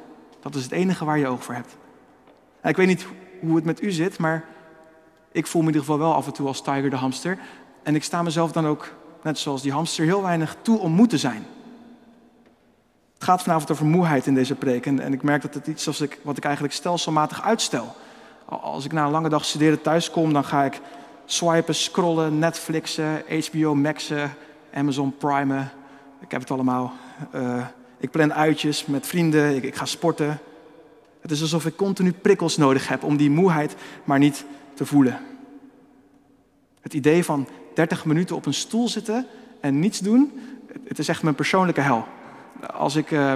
Dat 0.40 0.54
is 0.54 0.62
het 0.62 0.72
enige 0.72 1.04
waar 1.04 1.18
je 1.18 1.26
oog 1.26 1.44
voor 1.44 1.54
hebt. 1.54 1.76
ik 2.62 2.76
weet 2.76 2.86
niet 2.86 3.06
hoe 3.40 3.56
het 3.56 3.64
met 3.64 3.82
u 3.82 3.90
zit, 3.90 4.18
maar 4.18 4.44
ik 5.32 5.46
voel 5.46 5.62
me 5.62 5.68
in 5.68 5.74
ieder 5.74 5.90
geval 5.90 6.06
wel 6.06 6.14
af 6.14 6.26
en 6.26 6.32
toe 6.32 6.46
als 6.46 6.62
Tiger 6.62 6.90
de 6.90 6.96
hamster. 6.96 7.38
En 7.82 7.94
ik 7.94 8.04
sta 8.04 8.22
mezelf 8.22 8.52
dan 8.52 8.66
ook, 8.66 8.94
net 9.22 9.38
zoals 9.38 9.62
die 9.62 9.72
hamster, 9.72 10.04
heel 10.04 10.22
weinig 10.22 10.56
toe 10.62 10.78
om 10.78 10.92
moe 10.92 11.06
te 11.06 11.18
zijn. 11.18 11.46
Het 13.16 13.24
gaat 13.24 13.42
vanavond 13.42 13.70
over 13.70 13.86
moeheid 13.86 14.26
in 14.26 14.34
deze 14.34 14.54
preek. 14.54 14.86
En, 14.86 15.00
en 15.00 15.12
ik 15.12 15.22
merk 15.22 15.42
dat 15.42 15.54
het 15.54 15.66
iets 15.66 15.86
is 15.86 16.04
wat 16.22 16.36
ik 16.36 16.44
eigenlijk 16.44 16.74
stelselmatig 16.74 17.42
uitstel. 17.42 17.96
Als 18.44 18.84
ik 18.84 18.92
na 18.92 19.04
een 19.04 19.10
lange 19.10 19.28
dag 19.28 19.44
studeren 19.44 19.82
thuis 19.82 20.10
kom, 20.10 20.32
dan 20.32 20.44
ga 20.44 20.64
ik 20.64 20.80
swipen, 21.24 21.74
scrollen, 21.74 22.38
Netflixen, 22.38 23.22
HBO 23.50 23.74
Maxen, 23.74 24.34
Amazon 24.74 25.16
Primen. 25.16 25.70
Ik 26.20 26.30
heb 26.30 26.40
het 26.40 26.50
allemaal. 26.50 26.92
Uh, 27.34 27.66
ik 27.98 28.10
plan 28.10 28.34
uitjes 28.34 28.86
met 28.86 29.06
vrienden, 29.06 29.56
ik, 29.56 29.62
ik 29.62 29.74
ga 29.74 29.84
sporten. 29.84 30.38
Het 31.20 31.30
is 31.30 31.40
alsof 31.40 31.66
ik 31.66 31.76
continu 31.76 32.12
prikkels 32.12 32.56
nodig 32.56 32.88
heb 32.88 33.02
om 33.02 33.16
die 33.16 33.30
moeheid 33.30 33.74
maar 34.04 34.18
niet 34.18 34.44
te 34.74 34.86
voelen. 34.86 35.20
Het 36.80 36.94
idee 36.94 37.24
van 37.24 37.48
30 37.74 38.04
minuten 38.04 38.36
op 38.36 38.46
een 38.46 38.54
stoel 38.54 38.88
zitten 38.88 39.26
en 39.60 39.78
niets 39.78 39.98
doen, 39.98 40.40
het 40.84 40.98
is 40.98 41.08
echt 41.08 41.22
mijn 41.22 41.34
persoonlijke 41.34 41.80
hel. 41.80 42.06
Als 42.74 42.96
ik 42.96 43.10
uh, 43.10 43.34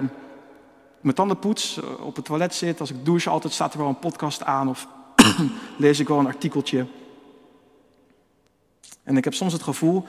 mijn 1.00 1.14
tanden 1.14 1.38
poets, 1.38 1.80
eh, 1.80 2.06
op 2.06 2.16
het 2.16 2.24
toilet 2.24 2.54
zit, 2.54 2.80
als 2.80 2.90
ik 2.90 3.04
douche, 3.04 3.30
altijd 3.30 3.52
staat 3.52 3.72
er 3.72 3.78
wel 3.78 3.88
een 3.88 3.98
podcast 3.98 4.44
aan 4.44 4.68
of 4.68 4.86
lees 5.78 6.00
ik 6.00 6.08
wel 6.08 6.18
een 6.18 6.26
artikeltje. 6.26 6.86
En 9.02 9.16
ik 9.16 9.24
heb 9.24 9.34
soms 9.34 9.52
het 9.52 9.62
gevoel 9.62 10.04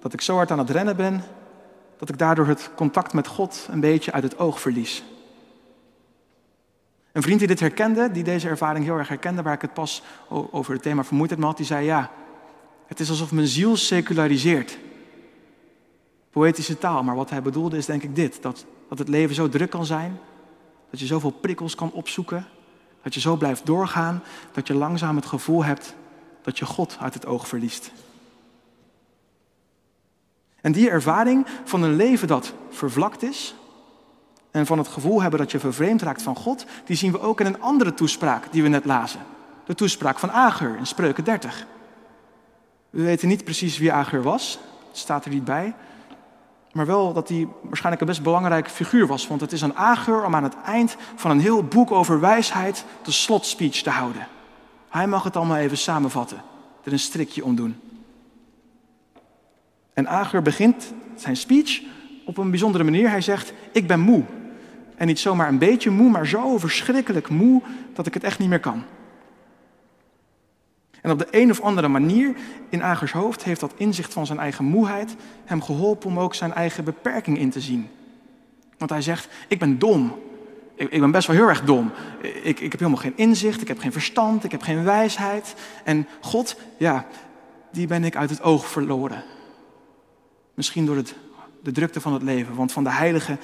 dat 0.00 0.12
ik 0.12 0.20
zo 0.20 0.34
hard 0.34 0.50
aan 0.50 0.58
het 0.58 0.70
rennen 0.70 0.96
ben, 0.96 1.22
dat 1.98 2.08
ik 2.08 2.18
daardoor 2.18 2.46
het 2.46 2.70
contact 2.74 3.12
met 3.12 3.26
God 3.26 3.68
een 3.70 3.80
beetje 3.80 4.12
uit 4.12 4.22
het 4.22 4.38
oog 4.38 4.60
verlies. 4.60 5.04
Een 7.12 7.22
vriend 7.22 7.38
die 7.38 7.48
dit 7.48 7.60
herkende, 7.60 8.10
die 8.10 8.24
deze 8.24 8.48
ervaring 8.48 8.84
heel 8.84 8.98
erg 8.98 9.08
herkende, 9.08 9.42
waar 9.42 9.54
ik 9.54 9.60
het 9.60 9.74
pas 9.74 10.02
over 10.28 10.72
het 10.72 10.82
thema 10.82 11.04
vermoeidheid 11.04 11.42
had, 11.42 11.56
die 11.56 11.66
zei 11.66 11.84
ja, 11.84 12.10
het 12.86 13.00
is 13.00 13.10
alsof 13.10 13.32
mijn 13.32 13.46
ziel 13.46 13.76
seculariseert. 13.76 14.78
Poëtische 16.36 16.78
taal, 16.78 17.02
maar 17.02 17.14
wat 17.14 17.30
hij 17.30 17.42
bedoelde 17.42 17.76
is 17.76 17.86
denk 17.86 18.02
ik 18.02 18.16
dit, 18.16 18.42
dat, 18.42 18.64
dat 18.88 18.98
het 18.98 19.08
leven 19.08 19.34
zo 19.34 19.48
druk 19.48 19.70
kan 19.70 19.84
zijn, 19.86 20.18
dat 20.90 21.00
je 21.00 21.06
zoveel 21.06 21.30
prikkels 21.30 21.74
kan 21.74 21.92
opzoeken, 21.92 22.46
dat 23.02 23.14
je 23.14 23.20
zo 23.20 23.36
blijft 23.36 23.66
doorgaan, 23.66 24.22
dat 24.52 24.66
je 24.66 24.74
langzaam 24.74 25.16
het 25.16 25.26
gevoel 25.26 25.64
hebt 25.64 25.94
dat 26.42 26.58
je 26.58 26.64
God 26.64 26.96
uit 27.00 27.14
het 27.14 27.26
oog 27.26 27.48
verliest. 27.48 27.92
En 30.60 30.72
die 30.72 30.90
ervaring 30.90 31.46
van 31.64 31.82
een 31.82 31.96
leven 31.96 32.28
dat 32.28 32.52
vervlakt 32.70 33.22
is 33.22 33.54
en 34.50 34.66
van 34.66 34.78
het 34.78 34.88
gevoel 34.88 35.22
hebben 35.22 35.40
dat 35.40 35.50
je 35.50 35.58
vervreemd 35.58 36.02
raakt 36.02 36.22
van 36.22 36.36
God, 36.36 36.66
die 36.84 36.96
zien 36.96 37.12
we 37.12 37.20
ook 37.20 37.40
in 37.40 37.46
een 37.46 37.60
andere 37.60 37.94
toespraak 37.94 38.52
die 38.52 38.62
we 38.62 38.68
net 38.68 38.84
lazen. 38.84 39.20
De 39.64 39.74
toespraak 39.74 40.18
van 40.18 40.30
Ager 40.30 40.76
in 40.76 40.86
Spreuken 40.86 41.24
30. 41.24 41.66
We 42.90 43.02
weten 43.02 43.28
niet 43.28 43.44
precies 43.44 43.78
wie 43.78 43.92
Ager 43.92 44.22
was, 44.22 44.58
het 44.88 44.98
staat 44.98 45.24
er 45.24 45.30
niet 45.30 45.44
bij. 45.44 45.74
Maar 46.76 46.86
wel 46.86 47.12
dat 47.12 47.28
hij 47.28 47.48
waarschijnlijk 47.62 48.00
een 48.00 48.08
best 48.08 48.22
belangrijke 48.22 48.70
figuur 48.70 49.06
was. 49.06 49.26
Want 49.26 49.40
het 49.40 49.52
is 49.52 49.60
een 49.60 49.76
Ager 49.76 50.24
om 50.24 50.34
aan 50.34 50.42
het 50.42 50.56
eind 50.64 50.96
van 51.14 51.30
een 51.30 51.40
heel 51.40 51.62
boek 51.62 51.90
over 51.90 52.20
wijsheid 52.20 52.84
de 53.02 53.10
slotspeech 53.10 53.82
te 53.82 53.90
houden. 53.90 54.26
Hij 54.88 55.06
mag 55.06 55.24
het 55.24 55.36
allemaal 55.36 55.56
even 55.56 55.76
samenvatten, 55.76 56.42
er 56.84 56.92
een 56.92 56.98
strikje 56.98 57.44
om 57.44 57.54
doen. 57.54 57.80
En 59.92 60.08
Ager 60.08 60.42
begint 60.42 60.92
zijn 61.14 61.36
speech 61.36 61.82
op 62.24 62.38
een 62.38 62.50
bijzondere 62.50 62.84
manier. 62.84 63.10
Hij 63.10 63.20
zegt, 63.20 63.52
ik 63.72 63.86
ben 63.86 64.00
moe. 64.00 64.22
En 64.96 65.06
niet 65.06 65.20
zomaar 65.20 65.48
een 65.48 65.58
beetje 65.58 65.90
moe, 65.90 66.10
maar 66.10 66.26
zo 66.26 66.58
verschrikkelijk 66.58 67.28
moe 67.28 67.62
dat 67.94 68.06
ik 68.06 68.14
het 68.14 68.24
echt 68.24 68.38
niet 68.38 68.48
meer 68.48 68.60
kan. 68.60 68.82
En 71.06 71.12
op 71.12 71.18
de 71.18 71.28
een 71.30 71.50
of 71.50 71.60
andere 71.60 71.88
manier 71.88 72.34
in 72.68 72.82
Agers 72.82 73.12
hoofd 73.12 73.44
heeft 73.44 73.60
dat 73.60 73.72
inzicht 73.76 74.12
van 74.12 74.26
zijn 74.26 74.38
eigen 74.38 74.64
moeheid 74.64 75.16
hem 75.44 75.62
geholpen 75.62 76.08
om 76.08 76.18
ook 76.18 76.34
zijn 76.34 76.52
eigen 76.52 76.84
beperking 76.84 77.38
in 77.38 77.50
te 77.50 77.60
zien. 77.60 77.88
Want 78.78 78.90
hij 78.90 79.02
zegt, 79.02 79.28
ik 79.48 79.58
ben 79.58 79.78
dom. 79.78 80.18
Ik, 80.74 80.90
ik 80.90 81.00
ben 81.00 81.10
best 81.10 81.26
wel 81.26 81.36
heel 81.36 81.48
erg 81.48 81.64
dom. 81.64 81.92
Ik, 82.42 82.60
ik 82.60 82.70
heb 82.70 82.80
helemaal 82.80 83.00
geen 83.00 83.16
inzicht, 83.16 83.60
ik 83.60 83.68
heb 83.68 83.78
geen 83.78 83.92
verstand, 83.92 84.44
ik 84.44 84.50
heb 84.50 84.62
geen 84.62 84.84
wijsheid. 84.84 85.54
En 85.84 86.06
God, 86.20 86.56
ja, 86.76 87.06
die 87.72 87.86
ben 87.86 88.04
ik 88.04 88.16
uit 88.16 88.30
het 88.30 88.42
oog 88.42 88.68
verloren. 88.68 89.24
Misschien 90.54 90.86
door 90.86 90.96
het, 90.96 91.14
de 91.62 91.72
drukte 91.72 92.00
van 92.00 92.12
het 92.12 92.22
leven. 92.22 92.54
Want 92.54 92.72
van 92.72 92.84
de 92.84 92.92
heilige, 92.92 93.38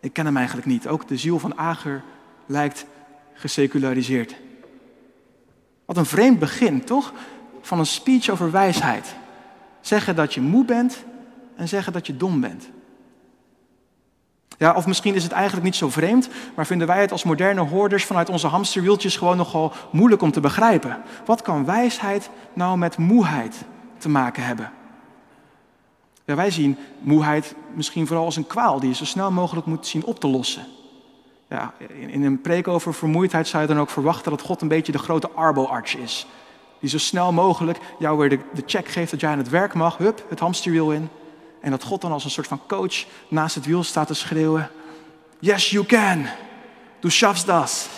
ik 0.00 0.12
ken 0.12 0.24
hem 0.24 0.36
eigenlijk 0.36 0.66
niet. 0.66 0.88
Ook 0.88 1.08
de 1.08 1.16
ziel 1.16 1.38
van 1.38 1.58
Ager 1.58 2.02
lijkt 2.46 2.86
geseculariseerd. 3.34 4.36
Wat 5.90 5.98
een 5.98 6.06
vreemd 6.06 6.38
begin, 6.38 6.84
toch? 6.84 7.12
Van 7.60 7.78
een 7.78 7.86
speech 7.86 8.28
over 8.28 8.50
wijsheid. 8.50 9.14
Zeggen 9.80 10.16
dat 10.16 10.34
je 10.34 10.40
moe 10.40 10.64
bent 10.64 11.04
en 11.56 11.68
zeggen 11.68 11.92
dat 11.92 12.06
je 12.06 12.16
dom 12.16 12.40
bent. 12.40 12.68
Ja, 14.58 14.74
of 14.74 14.86
misschien 14.86 15.14
is 15.14 15.22
het 15.22 15.32
eigenlijk 15.32 15.64
niet 15.64 15.76
zo 15.76 15.88
vreemd, 15.88 16.28
maar 16.54 16.66
vinden 16.66 16.86
wij 16.86 17.00
het 17.00 17.12
als 17.12 17.24
moderne 17.24 17.60
hoorders 17.60 18.04
vanuit 18.04 18.28
onze 18.28 18.46
hamsterwieltjes 18.46 19.16
gewoon 19.16 19.36
nogal 19.36 19.72
moeilijk 19.92 20.22
om 20.22 20.30
te 20.30 20.40
begrijpen. 20.40 21.02
Wat 21.24 21.42
kan 21.42 21.64
wijsheid 21.64 22.30
nou 22.52 22.78
met 22.78 22.96
moeheid 22.96 23.56
te 23.98 24.08
maken 24.08 24.44
hebben? 24.44 24.72
Ja, 26.24 26.34
wij 26.34 26.50
zien 26.50 26.76
moeheid 27.00 27.54
misschien 27.74 28.06
vooral 28.06 28.24
als 28.24 28.36
een 28.36 28.46
kwaal 28.46 28.80
die 28.80 28.88
je 28.88 28.94
zo 28.94 29.04
snel 29.04 29.30
mogelijk 29.30 29.66
moet 29.66 29.86
zien 29.86 30.04
op 30.04 30.20
te 30.20 30.28
lossen. 30.28 30.66
Ja, 31.50 31.74
in 31.88 32.24
een 32.24 32.40
preek 32.40 32.68
over 32.68 32.94
vermoeidheid 32.94 33.48
zou 33.48 33.62
je 33.62 33.68
dan 33.68 33.80
ook 33.80 33.90
verwachten 33.90 34.30
dat 34.30 34.40
God 34.40 34.60
een 34.62 34.68
beetje 34.68 34.92
de 34.92 34.98
grote 34.98 35.30
arbo-arts 35.30 35.94
is. 35.94 36.26
Die 36.80 36.90
zo 36.90 36.98
snel 36.98 37.32
mogelijk 37.32 37.78
jou 37.98 38.18
weer 38.18 38.28
de, 38.28 38.62
check 38.66 38.88
geeft 38.88 39.10
dat 39.10 39.20
jij 39.20 39.30
aan 39.30 39.38
het 39.38 39.48
werk 39.48 39.74
mag, 39.74 39.96
hup, 39.96 40.24
het 40.28 40.38
hamsterwiel 40.38 40.92
in. 40.92 41.08
En 41.60 41.70
dat 41.70 41.82
God 41.82 42.00
dan 42.00 42.12
als 42.12 42.24
een 42.24 42.30
soort 42.30 42.46
van 42.46 42.60
coach 42.66 43.04
naast 43.28 43.54
het 43.54 43.66
wiel 43.66 43.82
staat 43.82 44.06
te 44.06 44.14
schreeuwen. 44.14 44.70
Yes, 45.38 45.70
you 45.70 45.86
can. 45.86 46.26
Du 47.00 47.10
schaffst 47.10 47.46
das. 47.46 47.88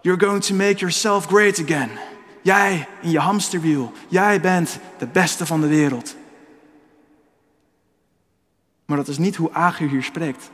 You're 0.00 0.26
going 0.26 0.44
to 0.44 0.54
make 0.54 0.74
yourself 0.74 1.26
great 1.26 1.60
again. 1.62 1.90
Jij 2.42 2.88
in 3.02 3.10
je 3.10 3.18
hamsterwiel. 3.18 3.92
Jij 4.08 4.40
bent 4.40 4.78
de 4.98 5.06
beste 5.06 5.46
van 5.46 5.60
de 5.60 5.66
wereld. 5.66 6.16
Maar 8.84 8.96
dat 8.96 9.08
is 9.08 9.18
niet 9.18 9.36
hoe 9.36 9.52
Ager 9.52 9.88
hier 9.88 10.02
spreekt. 10.02 10.50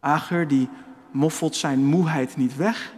Ager 0.00 0.48
die 0.48 0.68
moffelt 1.10 1.56
zijn 1.56 1.84
moeheid 1.84 2.36
niet 2.36 2.56
weg. 2.56 2.94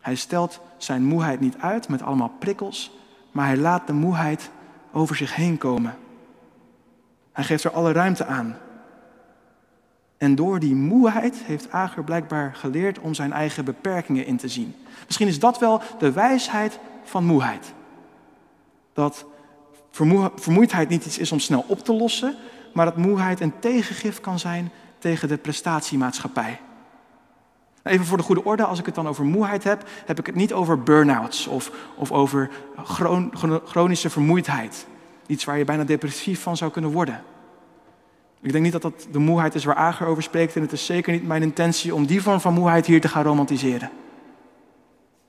Hij 0.00 0.14
stelt 0.14 0.60
zijn 0.76 1.04
moeheid 1.04 1.40
niet 1.40 1.56
uit 1.58 1.88
met 1.88 2.02
allemaal 2.02 2.32
prikkels, 2.38 2.90
maar 3.30 3.46
hij 3.46 3.56
laat 3.56 3.86
de 3.86 3.92
moeheid 3.92 4.50
over 4.92 5.16
zich 5.16 5.34
heen 5.34 5.58
komen. 5.58 5.94
Hij 7.32 7.44
geeft 7.44 7.64
er 7.64 7.72
alle 7.72 7.92
ruimte 7.92 8.26
aan. 8.26 8.56
En 10.18 10.34
door 10.34 10.58
die 10.58 10.74
moeheid 10.74 11.36
heeft 11.36 11.70
Ager 11.70 12.04
blijkbaar 12.04 12.54
geleerd 12.54 12.98
om 12.98 13.14
zijn 13.14 13.32
eigen 13.32 13.64
beperkingen 13.64 14.26
in 14.26 14.36
te 14.36 14.48
zien. 14.48 14.74
Misschien 15.06 15.28
is 15.28 15.38
dat 15.38 15.58
wel 15.58 15.80
de 15.98 16.12
wijsheid 16.12 16.78
van 17.04 17.24
moeheid. 17.24 17.72
Dat 18.92 19.26
vermoeidheid 20.34 20.88
niet 20.88 21.06
iets 21.06 21.18
is 21.18 21.32
om 21.32 21.38
snel 21.38 21.64
op 21.66 21.84
te 21.84 21.92
lossen, 21.92 22.34
maar 22.72 22.84
dat 22.84 22.96
moeheid 22.96 23.40
een 23.40 23.58
tegengif 23.58 24.20
kan 24.20 24.38
zijn 24.38 24.70
tegen 25.02 25.28
de 25.28 25.36
prestatiemaatschappij. 25.36 26.60
Even 27.82 28.06
voor 28.06 28.16
de 28.16 28.22
goede 28.22 28.44
orde, 28.44 28.64
als 28.64 28.78
ik 28.78 28.86
het 28.86 28.94
dan 28.94 29.08
over 29.08 29.24
moeheid 29.24 29.64
heb, 29.64 29.82
heb 30.06 30.18
ik 30.18 30.26
het 30.26 30.34
niet 30.34 30.52
over 30.52 30.82
burn-outs 30.82 31.46
of, 31.46 31.70
of 31.94 32.12
over 32.12 32.50
chronische 33.64 34.10
vermoeidheid. 34.10 34.86
Iets 35.26 35.44
waar 35.44 35.58
je 35.58 35.64
bijna 35.64 35.84
depressief 35.84 36.42
van 36.42 36.56
zou 36.56 36.70
kunnen 36.70 36.90
worden. 36.90 37.22
Ik 38.40 38.52
denk 38.52 38.64
niet 38.64 38.72
dat 38.72 38.82
dat 38.82 39.06
de 39.10 39.18
moeheid 39.18 39.54
is 39.54 39.64
waar 39.64 39.74
Ager 39.74 40.06
over 40.06 40.22
spreekt 40.22 40.56
en 40.56 40.62
het 40.62 40.72
is 40.72 40.86
zeker 40.86 41.12
niet 41.12 41.26
mijn 41.26 41.42
intentie 41.42 41.94
om 41.94 42.06
die 42.06 42.22
vorm 42.22 42.40
van 42.40 42.54
moeheid 42.54 42.86
hier 42.86 43.00
te 43.00 43.08
gaan 43.08 43.24
romantiseren. 43.24 43.90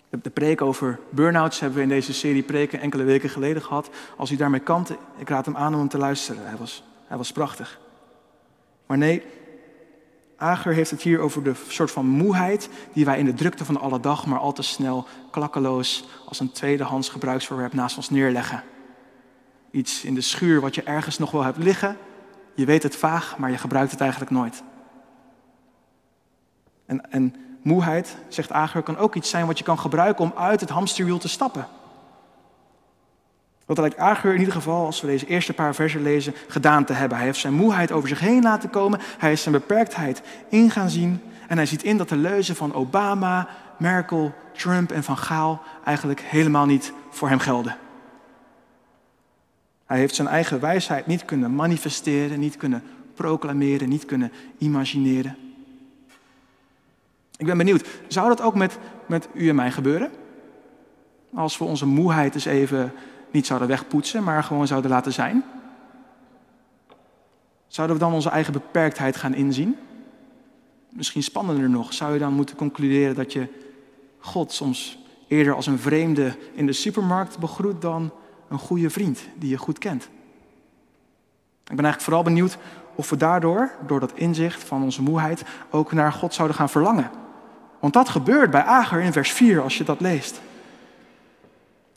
De 0.09 0.29
preek 0.29 0.61
over 0.61 0.99
burn-outs 1.09 1.59
hebben 1.59 1.77
we 1.77 1.83
in 1.83 1.89
deze 1.89 2.13
serie 2.13 2.43
preken 2.43 2.79
enkele 2.79 3.03
weken 3.03 3.29
geleden 3.29 3.61
gehad. 3.61 3.89
Als 4.17 4.31
u 4.31 4.35
daarmee 4.35 4.59
kan, 4.59 4.87
ik 5.17 5.29
raad 5.29 5.45
hem 5.45 5.57
aan 5.57 5.73
om 5.73 5.79
hem 5.79 5.89
te 5.89 5.97
luisteren. 5.97 6.45
Hij 6.45 6.57
was, 6.57 6.83
hij 7.07 7.17
was 7.17 7.31
prachtig. 7.31 7.79
Maar 8.85 8.97
nee, 8.97 9.23
Ager 10.43 10.73
heeft 10.73 10.91
het 10.91 11.01
hier 11.01 11.19
over 11.19 11.43
de 11.43 11.53
soort 11.67 11.91
van 11.91 12.05
moeheid 12.05 12.69
die 12.93 13.05
wij 13.05 13.19
in 13.19 13.25
de 13.25 13.33
drukte 13.33 13.65
van 13.65 13.79
alle 13.79 13.99
dag 13.99 14.25
maar 14.25 14.39
al 14.39 14.53
te 14.53 14.61
snel 14.61 15.07
klakkeloos 15.31 16.07
als 16.27 16.39
een 16.39 16.51
tweedehands 16.51 17.09
gebruiksvoorwerp 17.09 17.73
naast 17.73 17.97
ons 17.97 18.09
neerleggen. 18.09 18.63
Iets 19.71 20.03
in 20.03 20.13
de 20.13 20.21
schuur 20.21 20.61
wat 20.61 20.75
je 20.75 20.83
ergens 20.83 21.17
nog 21.17 21.31
wel 21.31 21.43
hebt 21.43 21.57
liggen. 21.57 21.97
Je 22.55 22.65
weet 22.65 22.83
het 22.83 22.95
vaag, 22.95 23.37
maar 23.37 23.51
je 23.51 23.57
gebruikt 23.57 23.91
het 23.91 24.01
eigenlijk 24.01 24.31
nooit. 24.31 24.63
En, 26.85 27.11
en 27.11 27.35
moeheid, 27.61 28.17
zegt 28.27 28.51
Ager, 28.51 28.81
kan 28.81 28.97
ook 28.97 29.15
iets 29.15 29.29
zijn 29.29 29.45
wat 29.45 29.57
je 29.57 29.63
kan 29.63 29.79
gebruiken 29.79 30.23
om 30.23 30.33
uit 30.35 30.59
het 30.59 30.69
hamsterwiel 30.69 31.17
te 31.17 31.29
stappen. 31.29 31.67
Dat 33.65 33.77
lijkt 33.77 33.97
Ager 33.97 34.33
in 34.33 34.39
ieder 34.39 34.53
geval, 34.53 34.85
als 34.85 35.01
we 35.01 35.07
deze 35.07 35.25
eerste 35.25 35.53
paar 35.53 35.75
versen 35.75 36.01
lezen, 36.01 36.33
gedaan 36.47 36.85
te 36.85 36.93
hebben. 36.93 37.17
Hij 37.17 37.27
heeft 37.27 37.39
zijn 37.39 37.53
moeheid 37.53 37.91
over 37.91 38.09
zich 38.09 38.19
heen 38.19 38.43
laten 38.43 38.69
komen. 38.69 38.99
Hij 39.17 39.31
is 39.31 39.41
zijn 39.41 39.55
beperktheid 39.55 40.21
in 40.49 40.69
gaan 40.69 40.89
zien. 40.89 41.21
En 41.47 41.57
hij 41.57 41.65
ziet 41.65 41.83
in 41.83 41.97
dat 41.97 42.09
de 42.09 42.15
leuzen 42.15 42.55
van 42.55 42.73
Obama, 42.73 43.47
Merkel, 43.77 44.33
Trump 44.53 44.91
en 44.91 45.03
Van 45.03 45.17
Gaal 45.17 45.61
eigenlijk 45.85 46.21
helemaal 46.21 46.65
niet 46.65 46.93
voor 47.09 47.29
hem 47.29 47.39
gelden. 47.39 47.77
Hij 49.85 49.97
heeft 49.97 50.15
zijn 50.15 50.27
eigen 50.27 50.59
wijsheid 50.59 51.07
niet 51.07 51.25
kunnen 51.25 51.55
manifesteren, 51.55 52.39
niet 52.39 52.57
kunnen 52.57 52.83
proclameren, 53.15 53.89
niet 53.89 54.05
kunnen 54.05 54.31
imagineren. 54.57 55.37
Ik 57.37 57.45
ben 57.45 57.57
benieuwd, 57.57 57.87
zou 58.07 58.27
dat 58.27 58.41
ook 58.41 58.55
met, 58.55 58.77
met 59.05 59.27
u 59.33 59.49
en 59.49 59.55
mij 59.55 59.71
gebeuren? 59.71 60.11
Als 61.33 61.57
we 61.57 61.63
onze 61.63 61.85
moeheid 61.85 62.35
eens 62.35 62.45
even 62.45 62.93
niet 63.33 63.45
zouden 63.45 63.67
wegpoetsen, 63.67 64.23
maar 64.23 64.43
gewoon 64.43 64.67
zouden 64.67 64.91
laten 64.91 65.13
zijn? 65.13 65.43
Zouden 67.67 67.95
we 67.95 68.03
dan 68.03 68.13
onze 68.13 68.29
eigen 68.29 68.53
beperktheid 68.53 69.15
gaan 69.15 69.33
inzien? 69.33 69.77
Misschien 70.89 71.23
spannender 71.23 71.69
nog, 71.69 71.93
zou 71.93 72.13
je 72.13 72.19
dan 72.19 72.33
moeten 72.33 72.55
concluderen 72.55 73.15
dat 73.15 73.33
je 73.33 73.47
God 74.19 74.51
soms 74.51 74.97
eerder 75.27 75.55
als 75.55 75.67
een 75.67 75.79
vreemde 75.79 76.37
in 76.53 76.65
de 76.65 76.73
supermarkt 76.73 77.39
begroet 77.39 77.81
dan 77.81 78.11
een 78.49 78.59
goede 78.59 78.89
vriend 78.89 79.19
die 79.35 79.49
je 79.49 79.57
goed 79.57 79.77
kent? 79.77 80.03
Ik 81.63 81.75
ben 81.75 81.85
eigenlijk 81.85 82.01
vooral 82.01 82.23
benieuwd 82.23 82.57
of 82.95 83.09
we 83.09 83.17
daardoor, 83.17 83.71
door 83.87 83.99
dat 83.99 84.13
inzicht 84.15 84.63
van 84.63 84.83
onze 84.83 85.01
moeheid, 85.01 85.43
ook 85.69 85.91
naar 85.91 86.13
God 86.13 86.33
zouden 86.33 86.57
gaan 86.57 86.69
verlangen. 86.69 87.11
Want 87.79 87.93
dat 87.93 88.09
gebeurt 88.09 88.51
bij 88.51 88.63
Ager 88.63 89.01
in 89.01 89.11
vers 89.11 89.31
4 89.31 89.61
als 89.61 89.77
je 89.77 89.83
dat 89.83 90.01
leest. 90.01 90.41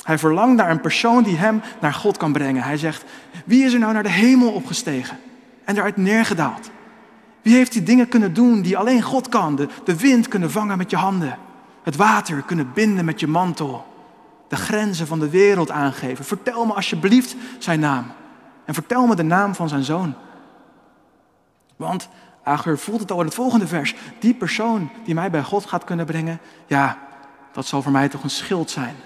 Hij 0.07 0.19
verlangt 0.19 0.57
naar 0.57 0.71
een 0.71 0.81
persoon 0.81 1.23
die 1.23 1.37
hem 1.37 1.63
naar 1.81 1.95
God 1.95 2.17
kan 2.17 2.33
brengen. 2.33 2.63
Hij 2.63 2.77
zegt, 2.77 3.05
wie 3.45 3.65
is 3.65 3.73
er 3.73 3.79
nou 3.79 3.93
naar 3.93 4.03
de 4.03 4.11
hemel 4.11 4.53
opgestegen 4.53 5.19
en 5.65 5.75
daaruit 5.75 5.97
neergedaald? 5.97 6.71
Wie 7.43 7.55
heeft 7.55 7.73
die 7.73 7.83
dingen 7.83 8.09
kunnen 8.09 8.33
doen 8.33 8.63
die 8.63 8.79
alleen 8.79 9.03
God 9.03 9.29
kan? 9.29 9.57
De, 9.57 9.69
de 9.85 9.97
wind 9.97 10.29
kunnen 10.29 10.51
vangen 10.51 10.79
met 10.79 10.91
je 10.91 10.97
handen. 10.97 11.39
Het 11.83 11.97
water 11.97 12.43
kunnen 12.43 12.73
binden 12.75 13.05
met 13.05 13.21
je 13.21 13.27
mantel. 13.27 13.87
De 14.49 14.57
grenzen 14.57 15.07
van 15.07 15.19
de 15.19 15.31
wereld 15.31 15.71
aangeven. 15.71 16.25
Vertel 16.25 16.67
me 16.67 16.73
alsjeblieft 16.73 17.37
zijn 17.59 17.81
naam. 17.81 18.07
En 18.65 18.75
vertel 18.75 19.07
me 19.07 19.15
de 19.15 19.23
naam 19.23 19.55
van 19.55 19.69
zijn 19.69 19.85
zoon. 19.85 20.15
Want 21.77 22.09
Ager 22.43 22.79
voelt 22.79 23.01
het 23.01 23.11
al 23.11 23.21
in 23.21 23.27
het 23.27 23.35
volgende 23.35 23.67
vers. 23.67 23.95
Die 24.19 24.35
persoon 24.35 24.91
die 25.05 25.15
mij 25.15 25.31
bij 25.31 25.43
God 25.43 25.67
gaat 25.67 25.85
kunnen 25.85 26.07
brengen, 26.07 26.39
ja, 26.67 26.99
dat 27.53 27.67
zal 27.67 27.83
voor 27.83 27.93
mij 27.93 28.09
toch 28.09 28.23
een 28.23 28.31
schild 28.31 28.71
zijn. 28.71 28.97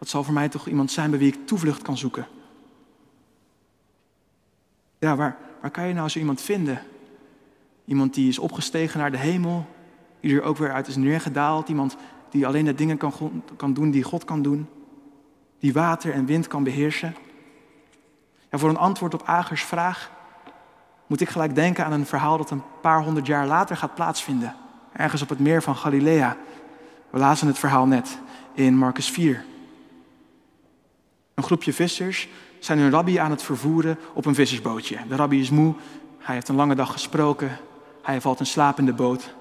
Dat 0.00 0.08
zal 0.08 0.24
voor 0.24 0.34
mij 0.34 0.48
toch 0.48 0.68
iemand 0.68 0.90
zijn 0.90 1.10
bij 1.10 1.18
wie 1.18 1.32
ik 1.32 1.46
toevlucht 1.46 1.82
kan 1.82 1.98
zoeken. 1.98 2.26
Ja, 4.98 5.16
waar, 5.16 5.36
waar 5.60 5.70
kan 5.70 5.88
je 5.88 5.94
nou 5.94 6.08
zo 6.08 6.18
iemand 6.18 6.40
vinden? 6.40 6.82
Iemand 7.84 8.14
die 8.14 8.28
is 8.28 8.38
opgestegen 8.38 9.00
naar 9.00 9.10
de 9.10 9.18
hemel, 9.18 9.66
die 10.20 10.36
er 10.36 10.42
ook 10.42 10.56
weer 10.56 10.72
uit 10.72 10.86
is 10.86 10.96
neergedaald. 10.96 11.68
Iemand 11.68 11.96
die 12.30 12.46
alleen 12.46 12.64
de 12.64 12.74
dingen 12.74 12.96
kan, 12.96 13.12
kan 13.56 13.72
doen 13.72 13.90
die 13.90 14.02
God 14.02 14.24
kan 14.24 14.42
doen. 14.42 14.68
Die 15.58 15.72
water 15.72 16.12
en 16.12 16.26
wind 16.26 16.46
kan 16.46 16.64
beheersen. 16.64 17.16
Ja, 18.50 18.58
voor 18.58 18.68
een 18.68 18.76
antwoord 18.76 19.14
op 19.14 19.22
Agers 19.24 19.62
vraag 19.62 20.10
moet 21.06 21.20
ik 21.20 21.28
gelijk 21.28 21.54
denken 21.54 21.84
aan 21.84 21.92
een 21.92 22.06
verhaal 22.06 22.36
dat 22.36 22.50
een 22.50 22.62
paar 22.80 23.02
honderd 23.02 23.26
jaar 23.26 23.46
later 23.46 23.76
gaat 23.76 23.94
plaatsvinden. 23.94 24.54
Ergens 24.92 25.22
op 25.22 25.28
het 25.28 25.38
meer 25.38 25.62
van 25.62 25.76
Galilea. 25.76 26.36
We 27.10 27.18
lazen 27.18 27.46
het 27.46 27.58
verhaal 27.58 27.86
net 27.86 28.18
in 28.54 28.76
Marcus 28.76 29.10
4. 29.10 29.44
Een 31.40 31.46
groepje 31.46 31.72
vissers 31.72 32.28
zijn 32.58 32.78
hun 32.78 32.90
rabbi 32.90 33.16
aan 33.16 33.30
het 33.30 33.42
vervoeren 33.42 33.98
op 34.14 34.26
een 34.26 34.34
vissersbootje. 34.34 34.96
De 35.08 35.16
rabbi 35.16 35.40
is 35.40 35.50
moe, 35.50 35.74
hij 36.18 36.34
heeft 36.34 36.48
een 36.48 36.54
lange 36.54 36.74
dag 36.74 36.92
gesproken, 36.92 37.50
hij 38.02 38.20
valt 38.20 38.40
in 38.40 38.46
slaap 38.46 38.78
in 38.78 38.86
de 38.86 38.92
boot. 38.92 39.34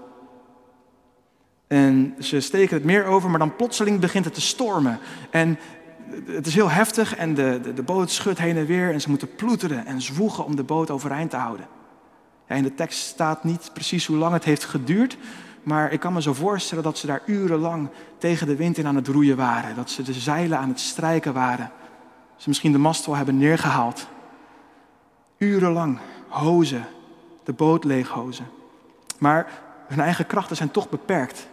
En 1.67 2.15
ze 2.19 2.39
steken 2.39 2.75
het 2.75 2.85
meer 2.85 3.05
over, 3.05 3.29
maar 3.29 3.39
dan 3.39 3.55
plotseling 3.55 3.99
begint 3.99 4.25
het 4.25 4.33
te 4.33 4.41
stormen. 4.41 4.99
En 5.29 5.59
het 6.25 6.47
is 6.47 6.53
heel 6.53 6.69
heftig 6.69 7.15
en 7.15 7.33
de, 7.33 7.73
de, 7.75 7.83
boot 7.83 8.11
schudt 8.11 8.39
heen 8.39 8.57
en 8.57 8.65
weer 8.65 8.93
en 8.93 9.01
ze 9.01 9.09
moeten 9.09 9.35
ploeteren 9.35 9.85
en 9.85 10.01
zwoegen 10.01 10.45
om 10.45 10.55
de 10.55 10.63
boot 10.63 10.89
overeind 10.89 11.29
te 11.29 11.37
houden. 11.37 11.67
Ja, 12.47 12.55
in 12.55 12.63
de 12.63 12.75
tekst 12.75 12.99
staat 12.99 13.43
niet 13.43 13.69
precies 13.73 14.05
hoe 14.05 14.17
lang 14.17 14.33
het 14.33 14.43
heeft 14.43 14.63
geduurd, 14.63 15.17
maar 15.63 15.91
ik 15.91 15.99
kan 15.99 16.13
me 16.13 16.21
zo 16.21 16.33
voorstellen 16.33 16.83
dat 16.83 16.97
ze 16.97 17.07
daar 17.07 17.21
urenlang 17.25 17.89
tegen 18.17 18.47
de 18.47 18.55
wind 18.55 18.77
in 18.77 18.87
aan 18.87 18.95
het 18.95 19.07
roeien 19.07 19.37
waren. 19.37 19.75
Dat 19.75 19.89
ze 19.89 20.03
de 20.03 20.13
zeilen 20.13 20.57
aan 20.57 20.69
het 20.69 20.79
strijken 20.79 21.33
waren. 21.33 21.71
Ze 22.39 22.47
misschien 22.47 22.71
de 22.71 22.77
mast 22.77 23.05
wel 23.05 23.15
hebben 23.15 23.37
neergehaald. 23.37 24.07
Urenlang 25.37 25.99
hozen, 26.27 26.85
de 27.43 27.53
boot 27.53 27.83
leeghozen. 27.83 28.47
Maar 29.17 29.61
hun 29.87 29.99
eigen 29.99 30.27
krachten 30.27 30.55
zijn 30.55 30.71
toch 30.71 30.89
beperkt. 30.89 31.47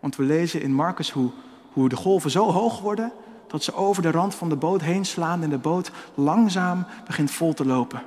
Want 0.00 0.16
we 0.16 0.22
lezen 0.22 0.62
in 0.62 0.72
Marcus 0.72 1.10
hoe, 1.10 1.30
hoe 1.72 1.88
de 1.88 1.96
golven 1.96 2.30
zo 2.30 2.50
hoog 2.50 2.80
worden 2.80 3.12
dat 3.46 3.62
ze 3.62 3.74
over 3.74 4.02
de 4.02 4.10
rand 4.10 4.34
van 4.34 4.48
de 4.48 4.56
boot 4.56 4.80
heen 4.80 5.04
slaan 5.04 5.42
en 5.42 5.50
de 5.50 5.58
boot 5.58 5.90
langzaam 6.14 6.86
begint 7.06 7.30
vol 7.30 7.54
te 7.54 7.66
lopen. 7.66 8.02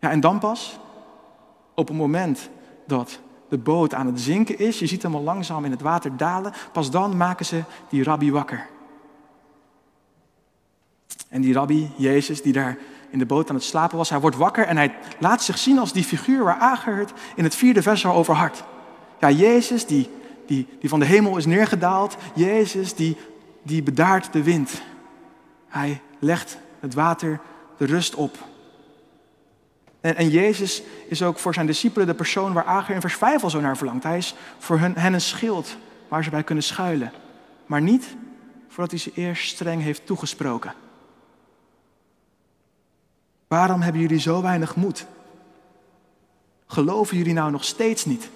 Ja, 0.00 0.10
en 0.10 0.20
dan 0.20 0.38
pas, 0.38 0.78
op 1.74 1.88
het 1.88 1.96
moment 1.96 2.50
dat 2.86 3.20
de 3.48 3.58
boot 3.58 3.94
aan 3.94 4.06
het 4.06 4.20
zinken 4.20 4.58
is, 4.58 4.78
je 4.78 4.86
ziet 4.86 5.02
hem 5.02 5.14
al 5.14 5.22
langzaam 5.22 5.64
in 5.64 5.70
het 5.70 5.82
water 5.82 6.16
dalen, 6.16 6.52
pas 6.72 6.90
dan 6.90 7.16
maken 7.16 7.46
ze 7.46 7.62
die 7.88 8.02
rabbi 8.02 8.32
wakker. 8.32 8.72
En 11.28 11.40
die 11.40 11.54
rabbi, 11.54 11.90
Jezus, 11.96 12.42
die 12.42 12.52
daar 12.52 12.78
in 13.10 13.18
de 13.18 13.26
boot 13.26 13.48
aan 13.48 13.54
het 13.54 13.64
slapen 13.64 13.96
was, 13.96 14.10
hij 14.10 14.20
wordt 14.20 14.36
wakker 14.36 14.66
en 14.66 14.76
hij 14.76 14.94
laat 15.18 15.42
zich 15.42 15.58
zien 15.58 15.78
als 15.78 15.92
die 15.92 16.04
figuur 16.04 16.44
waar 16.44 16.58
Ager 16.58 16.96
het 16.96 17.12
in 17.36 17.44
het 17.44 17.54
vierde 17.54 17.82
vers 17.82 18.06
over 18.06 18.34
had. 18.34 18.64
Ja, 19.20 19.30
Jezus 19.30 19.86
die, 19.86 20.08
die, 20.46 20.68
die 20.80 20.88
van 20.88 20.98
de 20.98 21.06
hemel 21.06 21.36
is 21.36 21.46
neergedaald, 21.46 22.16
Jezus 22.34 22.94
die 22.94 23.16
die 23.64 23.82
bedaart 23.82 24.32
de 24.32 24.42
wind. 24.42 24.82
Hij 25.68 26.00
legt 26.18 26.58
het 26.80 26.94
water 26.94 27.40
de 27.76 27.84
rust 27.84 28.14
op. 28.14 28.38
En, 30.00 30.16
en, 30.16 30.28
Jezus 30.28 30.82
is 31.08 31.22
ook 31.22 31.38
voor 31.38 31.54
zijn 31.54 31.66
discipelen 31.66 32.06
de 32.06 32.14
persoon 32.14 32.52
waar 32.52 32.64
Ager 32.64 32.94
in 32.94 33.00
vers 33.00 33.14
5 33.14 33.42
al 33.42 33.50
zo 33.50 33.60
naar 33.60 33.76
verlangt. 33.76 34.04
Hij 34.04 34.18
is 34.18 34.34
voor 34.58 34.78
hen, 34.78 34.96
hen 34.96 35.12
een 35.12 35.20
schild 35.20 35.76
waar 36.08 36.24
ze 36.24 36.30
bij 36.30 36.42
kunnen 36.42 36.64
schuilen. 36.64 37.12
Maar 37.66 37.82
niet 37.82 38.16
voordat 38.68 38.90
hij 38.90 39.00
ze 39.00 39.12
eerst 39.14 39.54
streng 39.54 39.82
heeft 39.82 40.06
toegesproken. 40.06 40.74
Waarom 43.48 43.80
hebben 43.80 44.00
jullie 44.00 44.20
zo 44.20 44.42
weinig 44.42 44.76
moed? 44.76 45.06
Geloven 46.66 47.16
jullie 47.16 47.32
nou 47.32 47.50
nog 47.50 47.64
steeds 47.64 48.04
niet? 48.04 48.30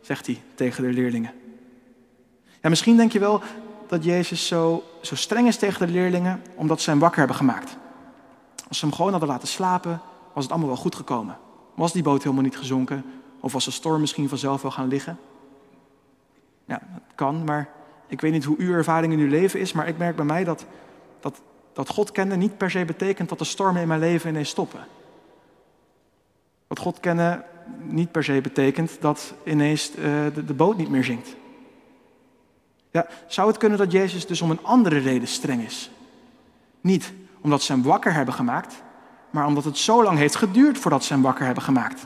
zegt 0.00 0.26
hij 0.26 0.42
tegen 0.54 0.82
de 0.82 0.92
leerlingen. 0.92 1.32
Ja, 2.62 2.68
misschien 2.68 2.96
denk 2.96 3.12
je 3.12 3.18
wel, 3.18 3.42
dat 3.86 4.04
Jezus 4.04 4.46
zo, 4.46 4.84
zo 5.00 5.14
streng 5.14 5.46
is 5.46 5.56
tegen 5.56 5.86
de 5.86 5.92
leerlingen 5.92 6.42
omdat 6.54 6.80
ze 6.80 6.90
hem 6.90 6.98
wakker 6.98 7.18
hebben 7.18 7.36
gemaakt. 7.36 7.76
Als 8.68 8.78
ze 8.78 8.86
hem 8.86 8.94
gewoon 8.94 9.10
hadden 9.10 9.28
laten 9.28 9.48
slapen, 9.48 10.00
was 10.32 10.42
het 10.42 10.52
allemaal 10.52 10.70
wel 10.70 10.80
goed 10.80 10.94
gekomen. 10.94 11.38
Was 11.74 11.92
die 11.92 12.02
boot 12.02 12.22
helemaal 12.22 12.44
niet 12.44 12.56
gezonken? 12.56 13.04
Of 13.40 13.52
was 13.52 13.64
de 13.64 13.70
storm 13.70 14.00
misschien 14.00 14.28
vanzelf 14.28 14.62
wel 14.62 14.70
gaan 14.70 14.88
liggen? 14.88 15.18
Ja, 16.64 16.80
dat 16.92 17.14
kan, 17.14 17.44
maar 17.44 17.68
ik 18.06 18.20
weet 18.20 18.32
niet 18.32 18.44
hoe 18.44 18.58
uw 18.58 18.72
ervaring 18.72 19.12
in 19.12 19.18
uw 19.18 19.28
leven 19.28 19.60
is, 19.60 19.72
maar 19.72 19.88
ik 19.88 19.98
merk 19.98 20.16
bij 20.16 20.24
mij 20.24 20.44
dat, 20.44 20.66
dat, 21.72 21.88
God 21.88 22.12
kennen 22.12 22.38
niet 22.38 22.56
per 22.56 22.70
se 22.70 22.84
betekent 22.84 23.28
dat 23.28 23.38
de 23.38 23.44
stormen 23.44 23.82
in 23.82 23.88
mijn 23.88 24.00
leven 24.00 24.30
ineens 24.30 24.48
stoppen. 24.48 24.80
Dat 26.66 26.78
God 26.78 27.00
kennen 27.00 27.44
niet 27.82 28.12
per 28.12 28.24
se 28.24 28.40
betekent 28.40 28.96
dat 29.00 29.34
ineens 29.44 29.90
de, 29.90 30.44
de 30.46 30.54
boot 30.54 30.76
niet 30.76 30.90
meer 30.90 31.04
zinkt. 31.04 31.36
Ja, 32.90 33.06
zou 33.26 33.48
het 33.48 33.56
kunnen 33.56 33.78
dat 33.78 33.92
Jezus 33.92 34.26
dus 34.26 34.42
om 34.42 34.50
een 34.50 34.64
andere 34.64 34.98
reden 34.98 35.28
streng 35.28 35.62
is? 35.62 35.90
Niet 36.80 37.12
omdat 37.40 37.62
ze 37.62 37.72
hem 37.72 37.82
wakker 37.82 38.12
hebben 38.12 38.34
gemaakt, 38.34 38.82
maar 39.30 39.46
omdat 39.46 39.64
het 39.64 39.78
zo 39.78 40.02
lang 40.02 40.18
heeft 40.18 40.36
geduurd 40.36 40.78
voordat 40.78 41.04
ze 41.04 41.12
hem 41.12 41.22
wakker 41.22 41.44
hebben 41.44 41.62
gemaakt. 41.62 42.02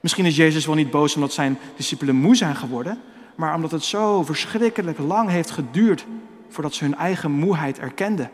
Misschien 0.00 0.24
is 0.24 0.36
Jezus 0.36 0.66
wel 0.66 0.74
niet 0.74 0.90
boos 0.90 1.14
omdat 1.14 1.32
zijn 1.32 1.58
discipelen 1.76 2.16
moe 2.16 2.36
zijn 2.36 2.56
geworden, 2.56 3.00
maar 3.34 3.54
omdat 3.54 3.70
het 3.70 3.84
zo 3.84 4.22
verschrikkelijk 4.22 4.98
lang 4.98 5.28
heeft 5.28 5.50
geduurd 5.50 6.06
voordat 6.48 6.74
ze 6.74 6.84
hun 6.84 6.94
eigen 6.94 7.30
moeheid 7.30 7.78
erkenden. 7.78 8.30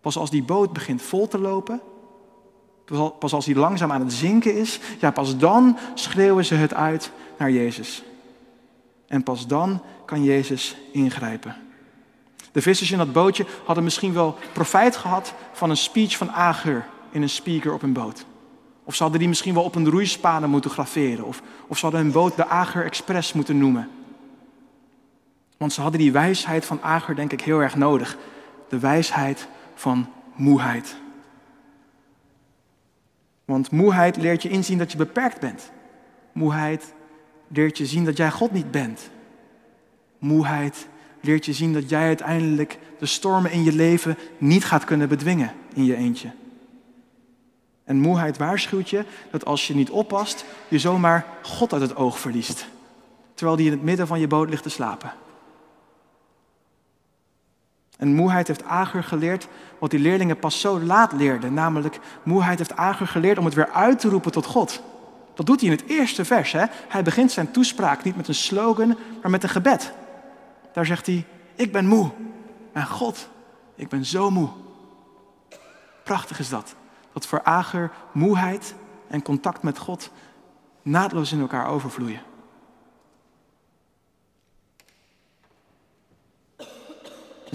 Pas 0.00 0.16
als 0.16 0.30
die 0.30 0.42
boot 0.42 0.72
begint 0.72 1.02
vol 1.02 1.28
te 1.28 1.38
lopen, 1.38 1.80
pas 3.18 3.32
als 3.32 3.44
die 3.44 3.56
langzaam 3.56 3.92
aan 3.92 4.00
het 4.00 4.12
zinken 4.12 4.54
is, 4.54 4.80
ja, 4.98 5.10
pas 5.10 5.36
dan 5.36 5.78
schreeuwen 5.94 6.44
ze 6.44 6.54
het 6.54 6.74
uit 6.74 7.10
naar 7.38 7.50
Jezus. 7.50 8.02
En 9.06 9.22
pas 9.22 9.46
dan 9.46 9.82
kan 10.04 10.24
Jezus 10.24 10.76
ingrijpen. 10.92 11.56
De 12.52 12.62
vissers 12.62 12.90
in 12.90 12.98
dat 12.98 13.12
bootje 13.12 13.46
hadden 13.64 13.84
misschien 13.84 14.12
wel 14.12 14.36
profijt 14.52 14.96
gehad 14.96 15.34
van 15.52 15.70
een 15.70 15.76
speech 15.76 16.16
van 16.16 16.30
Ager 16.30 16.86
in 17.10 17.22
een 17.22 17.28
speaker 17.28 17.72
op 17.72 17.80
hun 17.80 17.92
boot. 17.92 18.24
Of 18.84 18.94
ze 18.94 19.02
hadden 19.02 19.20
die 19.20 19.28
misschien 19.28 19.54
wel 19.54 19.62
op 19.62 19.74
een 19.74 19.90
roeispade 19.90 20.46
moeten 20.46 20.70
graveren. 20.70 21.24
Of, 21.24 21.42
of 21.66 21.78
ze 21.78 21.82
hadden 21.84 22.02
hun 22.02 22.12
boot 22.12 22.36
de 22.36 22.46
Ager 22.46 22.84
Express 22.84 23.32
moeten 23.32 23.58
noemen. 23.58 23.90
Want 25.56 25.72
ze 25.72 25.80
hadden 25.80 26.00
die 26.00 26.12
wijsheid 26.12 26.64
van 26.64 26.82
Ager 26.82 27.14
denk 27.14 27.32
ik 27.32 27.40
heel 27.40 27.60
erg 27.60 27.76
nodig. 27.76 28.16
De 28.68 28.78
wijsheid 28.78 29.48
van 29.74 30.12
moeheid. 30.34 30.96
Want 33.44 33.70
moeheid 33.70 34.16
leert 34.16 34.42
je 34.42 34.48
inzien 34.48 34.78
dat 34.78 34.92
je 34.92 34.98
beperkt 34.98 35.40
bent. 35.40 35.70
Moeheid 36.32 36.94
leert 37.48 37.78
je 37.78 37.86
zien 37.86 38.04
dat 38.04 38.16
jij 38.16 38.30
God 38.30 38.52
niet 38.52 38.70
bent. 38.70 39.10
Moeheid 40.18 40.88
leert 41.20 41.46
je 41.46 41.52
zien 41.52 41.72
dat 41.72 41.88
jij 41.88 42.06
uiteindelijk 42.06 42.78
de 42.98 43.06
stormen 43.06 43.50
in 43.50 43.64
je 43.64 43.72
leven 43.72 44.18
niet 44.38 44.64
gaat 44.64 44.84
kunnen 44.84 45.08
bedwingen 45.08 45.52
in 45.74 45.84
je 45.84 45.96
eentje. 45.96 46.30
En 47.84 48.00
moeheid 48.00 48.38
waarschuwt 48.38 48.90
je 48.90 49.04
dat 49.30 49.44
als 49.44 49.66
je 49.66 49.74
niet 49.74 49.90
oppast, 49.90 50.44
je 50.68 50.78
zomaar 50.78 51.26
God 51.42 51.72
uit 51.72 51.82
het 51.82 51.96
oog 51.96 52.18
verliest. 52.18 52.66
Terwijl 53.34 53.56
die 53.56 53.66
in 53.66 53.72
het 53.72 53.82
midden 53.82 54.06
van 54.06 54.20
je 54.20 54.26
boot 54.26 54.48
ligt 54.48 54.62
te 54.62 54.68
slapen. 54.68 55.12
En 57.96 58.14
moeheid 58.14 58.48
heeft 58.48 58.64
Ager 58.64 59.02
geleerd 59.02 59.48
wat 59.78 59.90
die 59.90 60.00
leerlingen 60.00 60.38
pas 60.38 60.60
zo 60.60 60.80
laat 60.80 61.12
leerden. 61.12 61.54
Namelijk, 61.54 61.98
moeheid 62.22 62.58
heeft 62.58 62.76
Ager 62.76 63.06
geleerd 63.06 63.38
om 63.38 63.44
het 63.44 63.54
weer 63.54 63.70
uit 63.70 63.98
te 63.98 64.08
roepen 64.08 64.32
tot 64.32 64.46
God. 64.46 64.82
Dat 65.34 65.46
doet 65.46 65.60
hij 65.60 65.70
in 65.70 65.76
het 65.76 65.86
eerste 65.86 66.24
vers. 66.24 66.52
Hè? 66.52 66.64
Hij 66.88 67.02
begint 67.02 67.32
zijn 67.32 67.50
toespraak 67.50 68.02
niet 68.04 68.16
met 68.16 68.28
een 68.28 68.34
slogan, 68.34 68.96
maar 69.22 69.30
met 69.30 69.42
een 69.42 69.48
gebed. 69.48 69.92
Daar 70.72 70.86
zegt 70.86 71.06
hij, 71.06 71.26
ik 71.54 71.72
ben 71.72 71.86
moe. 71.86 72.10
En 72.72 72.86
God, 72.86 73.28
ik 73.74 73.88
ben 73.88 74.04
zo 74.04 74.30
moe. 74.30 74.48
Prachtig 76.04 76.38
is 76.38 76.48
dat. 76.48 76.74
Dat 77.12 77.26
voor 77.26 77.42
Ager 77.42 77.90
moeheid 78.12 78.74
en 79.08 79.22
contact 79.22 79.62
met 79.62 79.78
God 79.78 80.10
naadloos 80.82 81.32
in 81.32 81.40
elkaar 81.40 81.66
overvloeien. 81.66 82.20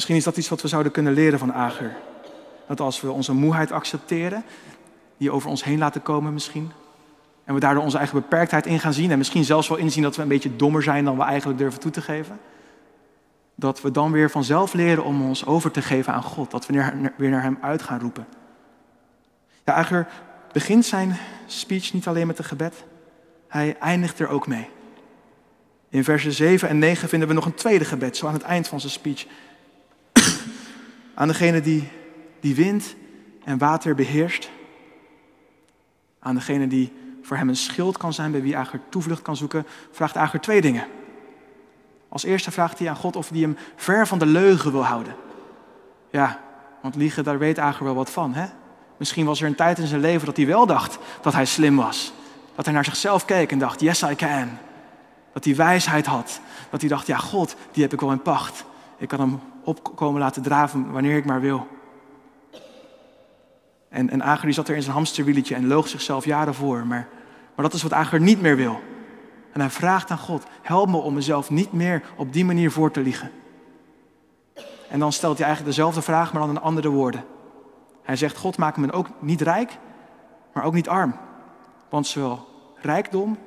Misschien 0.02 0.20
is 0.20 0.28
dat 0.30 0.38
iets 0.38 0.50
wat 0.50 0.62
we 0.62 0.68
zouden 0.68 0.92
kunnen 0.92 1.14
leren 1.14 1.40
van 1.40 1.54
Ager. 1.54 1.96
Dat 2.68 2.80
als 2.80 3.02
we 3.02 3.12
onze 3.12 3.34
moeheid 3.34 3.72
accepteren, 3.72 4.44
die 5.18 5.32
over 5.32 5.50
ons 5.50 5.64
heen 5.64 5.78
laten 5.78 6.02
komen 6.02 6.34
misschien, 6.34 6.72
en 7.44 7.54
we 7.54 7.60
daardoor 7.60 7.84
onze 7.84 7.98
eigen 7.98 8.22
beperktheid 8.22 8.66
in 8.66 8.80
gaan 8.80 8.94
zien 8.94 9.12
en 9.12 9.18
misschien 9.18 9.44
zelfs 9.44 9.68
wel 9.68 9.78
inzien 9.78 10.04
dat 10.04 10.16
we 10.16 10.22
een 10.22 10.28
beetje 10.28 10.56
dommer 10.56 10.84
zijn 10.84 11.06
dan 11.06 11.18
we 11.18 11.24
eigenlijk 11.24 11.60
durven 11.60 11.80
toe 11.80 11.92
te 11.92 12.02
geven, 12.02 12.40
dat 13.56 13.82
we 13.82 13.92
dan 13.92 14.12
weer 14.12 14.30
vanzelf 14.30 14.74
leren 14.74 15.04
om 15.04 15.22
ons 15.22 15.46
over 15.46 15.72
te 15.72 15.82
geven 15.82 16.14
aan 16.14 16.24
God, 16.24 16.52
dat 16.52 16.66
we 16.66 16.74
weer 17.18 17.30
naar 17.30 17.44
Hem 17.44 17.58
uit 17.62 17.82
gaan 17.82 18.00
roepen. 18.00 18.28
Ja, 19.66 19.74
Ager 19.74 20.08
begint 20.52 20.86
zijn 20.86 21.18
speech 21.46 21.94
niet 21.94 22.08
alleen 22.08 22.28
met 22.28 22.38
een 22.38 22.44
gebed, 22.44 22.84
hij 23.48 23.78
eindigt 23.80 24.20
er 24.20 24.28
ook 24.28 24.48
mee. 24.48 24.70
In 25.90 26.04
versen 26.04 26.32
7 26.32 26.70
en 26.70 26.80
9 26.80 27.10
vinden 27.10 27.28
we 27.28 27.34
nog 27.34 27.46
een 27.46 27.54
tweede 27.54 27.86
gebed, 27.86 28.18
zo 28.18 28.28
aan 28.28 28.34
het 28.34 28.42
eind 28.42 28.68
van 28.68 28.80
zijn 28.80 28.92
speech 28.92 29.26
aan 31.22 31.28
degene 31.28 31.62
die, 31.62 31.88
die 32.40 32.56
wind 32.56 32.96
en 33.44 33.58
water 33.58 33.96
beheerst. 33.96 34.50
Aan 36.20 36.36
degene 36.36 36.68
die 36.68 36.94
voor 37.22 37.38
hem 37.38 37.50
een 37.50 37.56
schild 37.56 37.98
kan 37.98 38.14
zijn, 38.14 38.32
bij 38.32 38.42
wie 38.42 38.58
Ager 38.58 38.80
toevlucht 38.90 39.22
kan 39.22 39.36
zoeken, 39.36 39.66
vraagt 39.92 40.18
Ager 40.18 40.42
twee 40.42 40.62
dingen. 40.62 40.88
Als 42.10 42.24
eerste 42.24 42.52
vraagt 42.52 42.80
hij 42.80 42.90
aan 42.90 42.96
God 42.96 43.16
of 43.16 43.30
hij 43.30 43.40
hem 43.40 43.58
ver 43.76 44.08
van 44.08 44.20
de 44.20 44.26
leugen 44.26 44.72
wil 44.72 44.86
houden. 44.86 45.16
Ja, 46.12 46.40
want 46.82 46.96
liegen, 46.96 47.24
daar 47.24 47.40
weet 47.40 47.60
Ager 47.60 47.86
wel 47.86 47.96
wat 47.96 48.12
van. 48.12 48.34
Hè? 48.34 48.46
Misschien 48.98 49.26
was 49.26 49.42
er 49.42 49.48
een 49.48 49.56
tijd 49.56 49.80
in 49.80 49.88
zijn 49.88 50.02
leven 50.02 50.26
dat 50.26 50.38
hij 50.38 50.46
wel 50.46 50.66
dacht 50.66 50.98
dat 51.22 51.34
hij 51.34 51.46
slim 51.46 51.76
was. 51.76 52.14
Dat 52.56 52.66
hij 52.66 52.74
naar 52.74 52.86
zichzelf 52.86 53.26
keek 53.26 53.52
en 53.52 53.60
dacht, 53.60 53.80
yes 53.80 54.02
I 54.02 54.16
can. 54.16 54.50
Dat 55.34 55.46
hij 55.46 55.56
wijsheid 55.56 56.06
had. 56.06 56.40
Dat 56.70 56.80
hij 56.80 56.90
dacht, 56.90 57.08
ja 57.08 57.18
God, 57.18 57.56
die 57.72 57.84
heb 57.84 57.94
ik 57.94 58.00
wel 58.00 58.12
in 58.12 58.22
pacht. 58.22 58.66
Ik 58.98 59.08
kan 59.08 59.20
hem 59.20 59.40
opkomen 59.64 60.22
laten 60.22 60.42
draven 60.42 60.92
wanneer 60.92 61.18
ik 61.18 61.26
maar 61.26 61.42
wil. 61.42 61.68
En, 63.90 64.10
en 64.10 64.24
Ager 64.24 64.46
die 64.46 64.54
zat 64.54 64.68
er 64.68 64.76
in 64.76 64.82
zijn 64.82 64.96
hamsterwieletje 64.96 65.56
en 65.56 65.68
loog 65.68 65.88
zichzelf 65.88 66.26
jaren 66.26 66.54
voor. 66.54 66.88
Maar, 66.88 67.08
maar 67.56 67.66
dat 67.66 67.74
is 67.74 67.84
wat 67.84 67.94
Ager 67.94 68.22
niet 68.22 68.42
meer 68.42 68.56
wil. 68.56 68.80
En 69.52 69.60
hij 69.60 69.70
vraagt 69.70 70.12
aan 70.12 70.18
God, 70.18 70.44
help 70.62 70.90
me 70.90 70.98
om 70.98 71.14
mezelf 71.14 71.50
niet 71.50 71.72
meer 71.72 72.04
op 72.16 72.34
die 72.34 72.46
manier 72.46 72.72
voor 72.72 72.92
te 72.92 73.02
liegen. 73.02 73.32
En 74.90 75.00
dan 75.00 75.12
stelt 75.12 75.38
hij 75.38 75.46
eigenlijk 75.46 75.76
dezelfde 75.76 76.02
vraag, 76.02 76.34
maar 76.34 76.42
dan 76.42 76.50
in 76.50 76.62
andere 76.62 76.90
woorden. 76.90 77.24
Hij 78.04 78.16
zegt, 78.16 78.38
God 78.38 78.58
maak 78.58 78.78
me 78.78 78.92
ook 78.92 79.08
niet 79.20 79.42
rijk, 79.42 79.78
maar 80.54 80.64
ook 80.64 80.74
niet 80.74 80.90
arm. 80.90 81.16
Want 81.90 82.08
zowel 82.08 82.48
rijkdom 82.76 83.38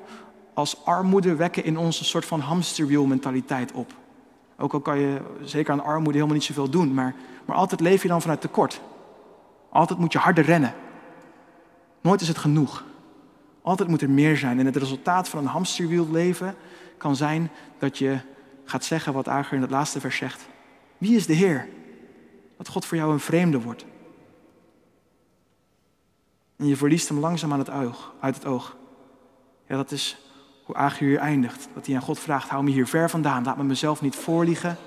als 0.53 0.85
armoede 0.85 1.35
wekken 1.35 1.63
in 1.63 1.77
ons 1.77 1.99
een 1.99 2.05
soort 2.05 2.25
van 2.25 2.39
hamsterwielmentaliteit 2.39 3.71
op. 3.71 3.93
Ook 4.57 4.73
al 4.73 4.79
kan 4.79 4.99
je 4.99 5.21
zeker 5.41 5.73
aan 5.73 5.83
armoede 5.83 6.13
helemaal 6.13 6.33
niet 6.35 6.43
zoveel 6.43 6.69
doen, 6.69 6.93
maar, 6.93 7.15
maar 7.45 7.55
altijd 7.55 7.81
leef 7.81 8.01
je 8.01 8.07
dan 8.07 8.21
vanuit 8.21 8.41
tekort. 8.41 8.81
Altijd 9.69 9.99
moet 9.99 10.13
je 10.13 10.19
harder 10.19 10.43
rennen. 10.43 10.73
Nooit 12.01 12.21
is 12.21 12.27
het 12.27 12.37
genoeg. 12.37 12.83
Altijd 13.61 13.89
moet 13.89 14.01
er 14.01 14.09
meer 14.09 14.37
zijn. 14.37 14.59
En 14.59 14.65
het 14.65 14.75
resultaat 14.75 15.29
van 15.29 15.39
een 15.39 15.45
hamsterwiel 15.45 16.11
leven 16.11 16.55
kan 16.97 17.15
zijn 17.15 17.51
dat 17.77 17.97
je 17.97 18.17
gaat 18.63 18.83
zeggen 18.83 19.13
wat 19.13 19.27
Ager 19.27 19.55
in 19.55 19.61
het 19.61 19.71
laatste 19.71 19.99
vers 19.99 20.17
zegt. 20.17 20.45
Wie 20.97 21.15
is 21.15 21.25
de 21.25 21.33
Heer? 21.33 21.67
Dat 22.57 22.67
God 22.67 22.85
voor 22.85 22.97
jou 22.97 23.11
een 23.11 23.19
vreemde 23.19 23.61
wordt. 23.61 23.85
En 26.55 26.67
je 26.67 26.77
verliest 26.77 27.07
hem 27.07 27.19
langzaam 27.19 27.53
aan 27.53 27.59
het 27.59 27.69
oog, 27.69 28.13
uit 28.19 28.35
het 28.35 28.45
oog. 28.45 28.75
Ja, 29.67 29.75
dat 29.75 29.91
is 29.91 30.24
hoe 30.65 30.75
Agur 30.75 31.17
eindigt. 31.17 31.67
Dat 31.73 31.85
hij 31.85 31.95
aan 31.95 32.01
God 32.01 32.19
vraagt, 32.19 32.49
hou 32.49 32.63
me 32.63 32.71
hier 32.71 32.87
ver 32.87 33.09
vandaan. 33.09 33.43
Laat 33.43 33.57
me 33.57 33.63
mezelf 33.63 34.01
niet 34.01 34.15
voorliegen. 34.15 34.77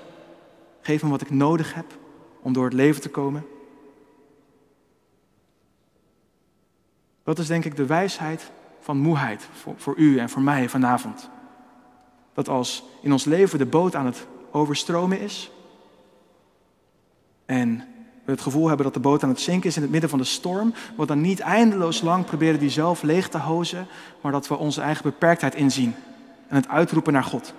Geef 0.81 1.03
me 1.03 1.09
wat 1.09 1.21
ik 1.21 1.29
nodig 1.29 1.73
heb 1.73 1.97
om 2.41 2.53
door 2.53 2.65
het 2.65 2.73
leven 2.73 3.01
te 3.01 3.09
komen. 3.09 3.45
Dat 7.23 7.39
is 7.39 7.47
denk 7.47 7.65
ik 7.65 7.75
de 7.75 7.85
wijsheid 7.85 8.51
van 8.79 8.97
moeheid 8.97 9.47
voor, 9.53 9.73
voor 9.77 9.97
u 9.97 10.17
en 10.17 10.29
voor 10.29 10.41
mij 10.41 10.69
vanavond. 10.69 11.29
Dat 12.33 12.49
als 12.49 12.83
in 13.01 13.11
ons 13.11 13.25
leven 13.25 13.57
de 13.57 13.65
boot 13.65 13.95
aan 13.95 14.05
het 14.05 14.27
overstromen 14.51 15.19
is 15.19 15.51
en 17.45 17.87
we 18.29 18.35
het 18.35 18.43
gevoel 18.43 18.67
hebben 18.67 18.85
dat 18.85 18.93
de 18.93 18.99
boot 18.99 19.23
aan 19.23 19.29
het 19.29 19.39
zinken 19.39 19.69
is 19.69 19.75
in 19.75 19.81
het 19.81 19.91
midden 19.91 20.09
van 20.09 20.19
de 20.19 20.25
storm, 20.25 20.73
we 20.97 21.05
dan 21.05 21.21
niet 21.21 21.39
eindeloos 21.39 22.01
lang 22.01 22.25
proberen 22.25 22.59
die 22.59 22.69
zelf 22.69 23.01
leeg 23.01 23.29
te 23.29 23.37
hozen, 23.37 23.87
maar 24.21 24.31
dat 24.31 24.47
we 24.47 24.57
onze 24.57 24.81
eigen 24.81 25.03
beperktheid 25.03 25.55
inzien 25.55 25.95
en 26.47 26.55
het 26.55 26.67
uitroepen 26.67 27.13
naar 27.13 27.23
God. 27.23 27.53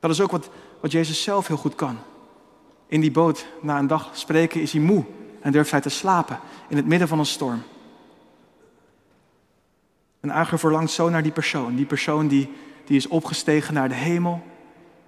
Dat 0.00 0.10
is 0.10 0.20
ook 0.20 0.30
wat, 0.30 0.50
wat 0.80 0.92
Jezus 0.92 1.22
zelf 1.22 1.46
heel 1.46 1.56
goed 1.56 1.74
kan. 1.74 1.98
In 2.86 3.00
die 3.00 3.10
boot 3.10 3.46
na 3.60 3.78
een 3.78 3.86
dag 3.86 4.10
spreken 4.12 4.60
is 4.60 4.72
hij 4.72 4.80
moe 4.80 5.04
en 5.40 5.52
durft 5.52 5.70
hij 5.70 5.80
te 5.80 5.88
slapen 5.88 6.38
in 6.68 6.76
het 6.76 6.86
midden 6.86 7.08
van 7.08 7.18
een 7.18 7.26
storm. 7.26 7.62
En 10.20 10.32
Ager 10.32 10.58
verlangt 10.58 10.92
zo 10.92 11.08
naar 11.08 11.22
die 11.22 11.32
persoon. 11.32 11.74
Die 11.74 11.86
persoon 11.86 12.28
die, 12.28 12.50
die 12.84 12.96
is 12.96 13.08
opgestegen 13.08 13.74
naar 13.74 13.88
de 13.88 13.94
hemel. 13.94 14.42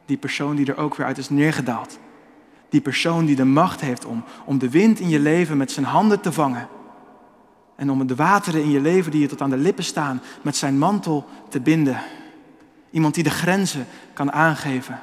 Die 0.07 0.17
persoon 0.17 0.57
die 0.57 0.67
er 0.67 0.77
ook 0.77 0.95
weer 0.95 1.07
uit 1.07 1.19
is 1.19 1.31
neergedaald. 1.31 1.99
Die 2.75 2.83
persoon 2.83 3.25
die 3.25 3.37
de 3.37 3.45
macht 3.45 3.81
heeft 3.81 4.05
om, 4.05 4.25
om 4.45 4.59
de 4.59 4.71
wind 4.71 5.01
in 5.01 5.09
je 5.09 5.21
leven 5.21 5.57
met 5.57 5.71
zijn 5.71 5.87
handen 5.87 6.21
te 6.21 6.33
vangen. 6.33 6.69
En 7.77 7.91
om 7.91 8.07
de 8.07 8.15
wateren 8.15 8.63
in 8.63 8.71
je 8.71 8.81
leven 8.81 9.11
die 9.11 9.21
je 9.21 9.27
tot 9.27 9.41
aan 9.41 9.51
de 9.51 9.57
lippen 9.57 9.85
staan 9.85 10.23
met 10.43 10.57
zijn 10.57 10.79
mantel 10.79 11.29
te 11.49 11.61
binden. 11.61 12.01
Iemand 12.91 13.15
die 13.15 13.25
de 13.25 13.31
grenzen 13.31 13.87
kan 14.13 14.33
aangeven. 14.33 15.01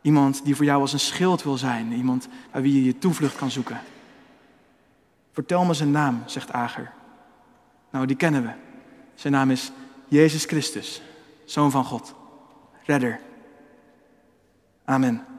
Iemand 0.00 0.44
die 0.44 0.56
voor 0.56 0.64
jou 0.64 0.80
als 0.80 0.92
een 0.92 1.00
schild 1.00 1.42
wil 1.42 1.56
zijn. 1.56 1.92
Iemand 1.92 2.28
bij 2.52 2.62
wie 2.62 2.74
je 2.74 2.84
je 2.84 2.98
toevlucht 2.98 3.36
kan 3.36 3.50
zoeken. 3.50 3.80
Vertel 5.32 5.64
me 5.64 5.74
zijn 5.74 5.90
naam, 5.90 6.22
zegt 6.26 6.52
Ager. 6.52 6.92
Nou, 7.90 8.06
die 8.06 8.16
kennen 8.16 8.42
we. 8.42 8.50
Zijn 9.14 9.32
naam 9.32 9.50
is 9.50 9.72
Jezus 10.08 10.44
Christus, 10.44 11.02
Zoon 11.44 11.70
van 11.70 11.84
God, 11.84 12.14
Redder. 12.84 13.20
Amen. 14.84 15.29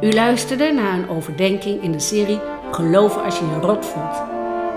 U 0.00 0.12
luisterde 0.12 0.72
naar 0.72 0.98
een 0.98 1.08
overdenking 1.08 1.82
in 1.82 1.92
de 1.92 1.98
serie 1.98 2.40
Geloven 2.70 3.24
als 3.24 3.38
je 3.38 3.44
je 3.44 3.60
rot 3.60 3.86
voelt. 3.86 4.22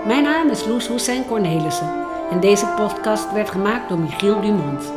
Mijn 0.06 0.22
naam 0.22 0.50
is 0.50 0.66
Loes 0.66 0.88
Hussein 0.88 1.26
Cornelissen 1.26 2.06
en 2.30 2.40
deze 2.40 2.66
podcast 2.66 3.32
werd 3.32 3.50
gemaakt 3.50 3.88
door 3.88 3.98
Michiel 3.98 4.40
Dumont. 4.40 4.92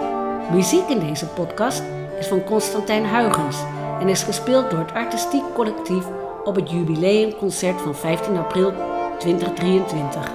Muziek 0.51 0.89
in 0.89 0.99
deze 0.99 1.25
podcast 1.27 1.83
is 2.19 2.27
van 2.27 2.43
Constantijn 2.43 3.07
Huygens 3.09 3.57
en 3.99 4.09
is 4.09 4.23
gespeeld 4.23 4.69
door 4.69 4.79
het 4.79 4.91
artistiek 4.91 5.43
collectief 5.53 6.05
op 6.43 6.55
het 6.55 6.71
jubileumconcert 6.71 7.81
van 7.81 7.95
15 7.95 8.37
april 8.37 8.73
2023. 9.19 10.31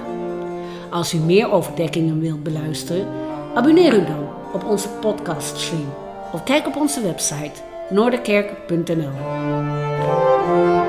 Als 0.89 1.13
u 1.13 1.17
meer 1.17 1.51
overdekkingen 1.51 2.19
wilt 2.19 2.43
beluisteren, 2.43 3.07
abonneer 3.53 3.93
u 3.93 4.05
dan 4.05 4.27
op 4.53 4.65
onze 4.65 4.89
podcaststream 4.89 5.93
of 6.33 6.43
kijk 6.43 6.67
op 6.67 6.75
onze 6.75 7.01
website 7.01 7.61
noorderkerk.nl. 7.89 9.80
thank 10.41 10.75
you 10.75 10.80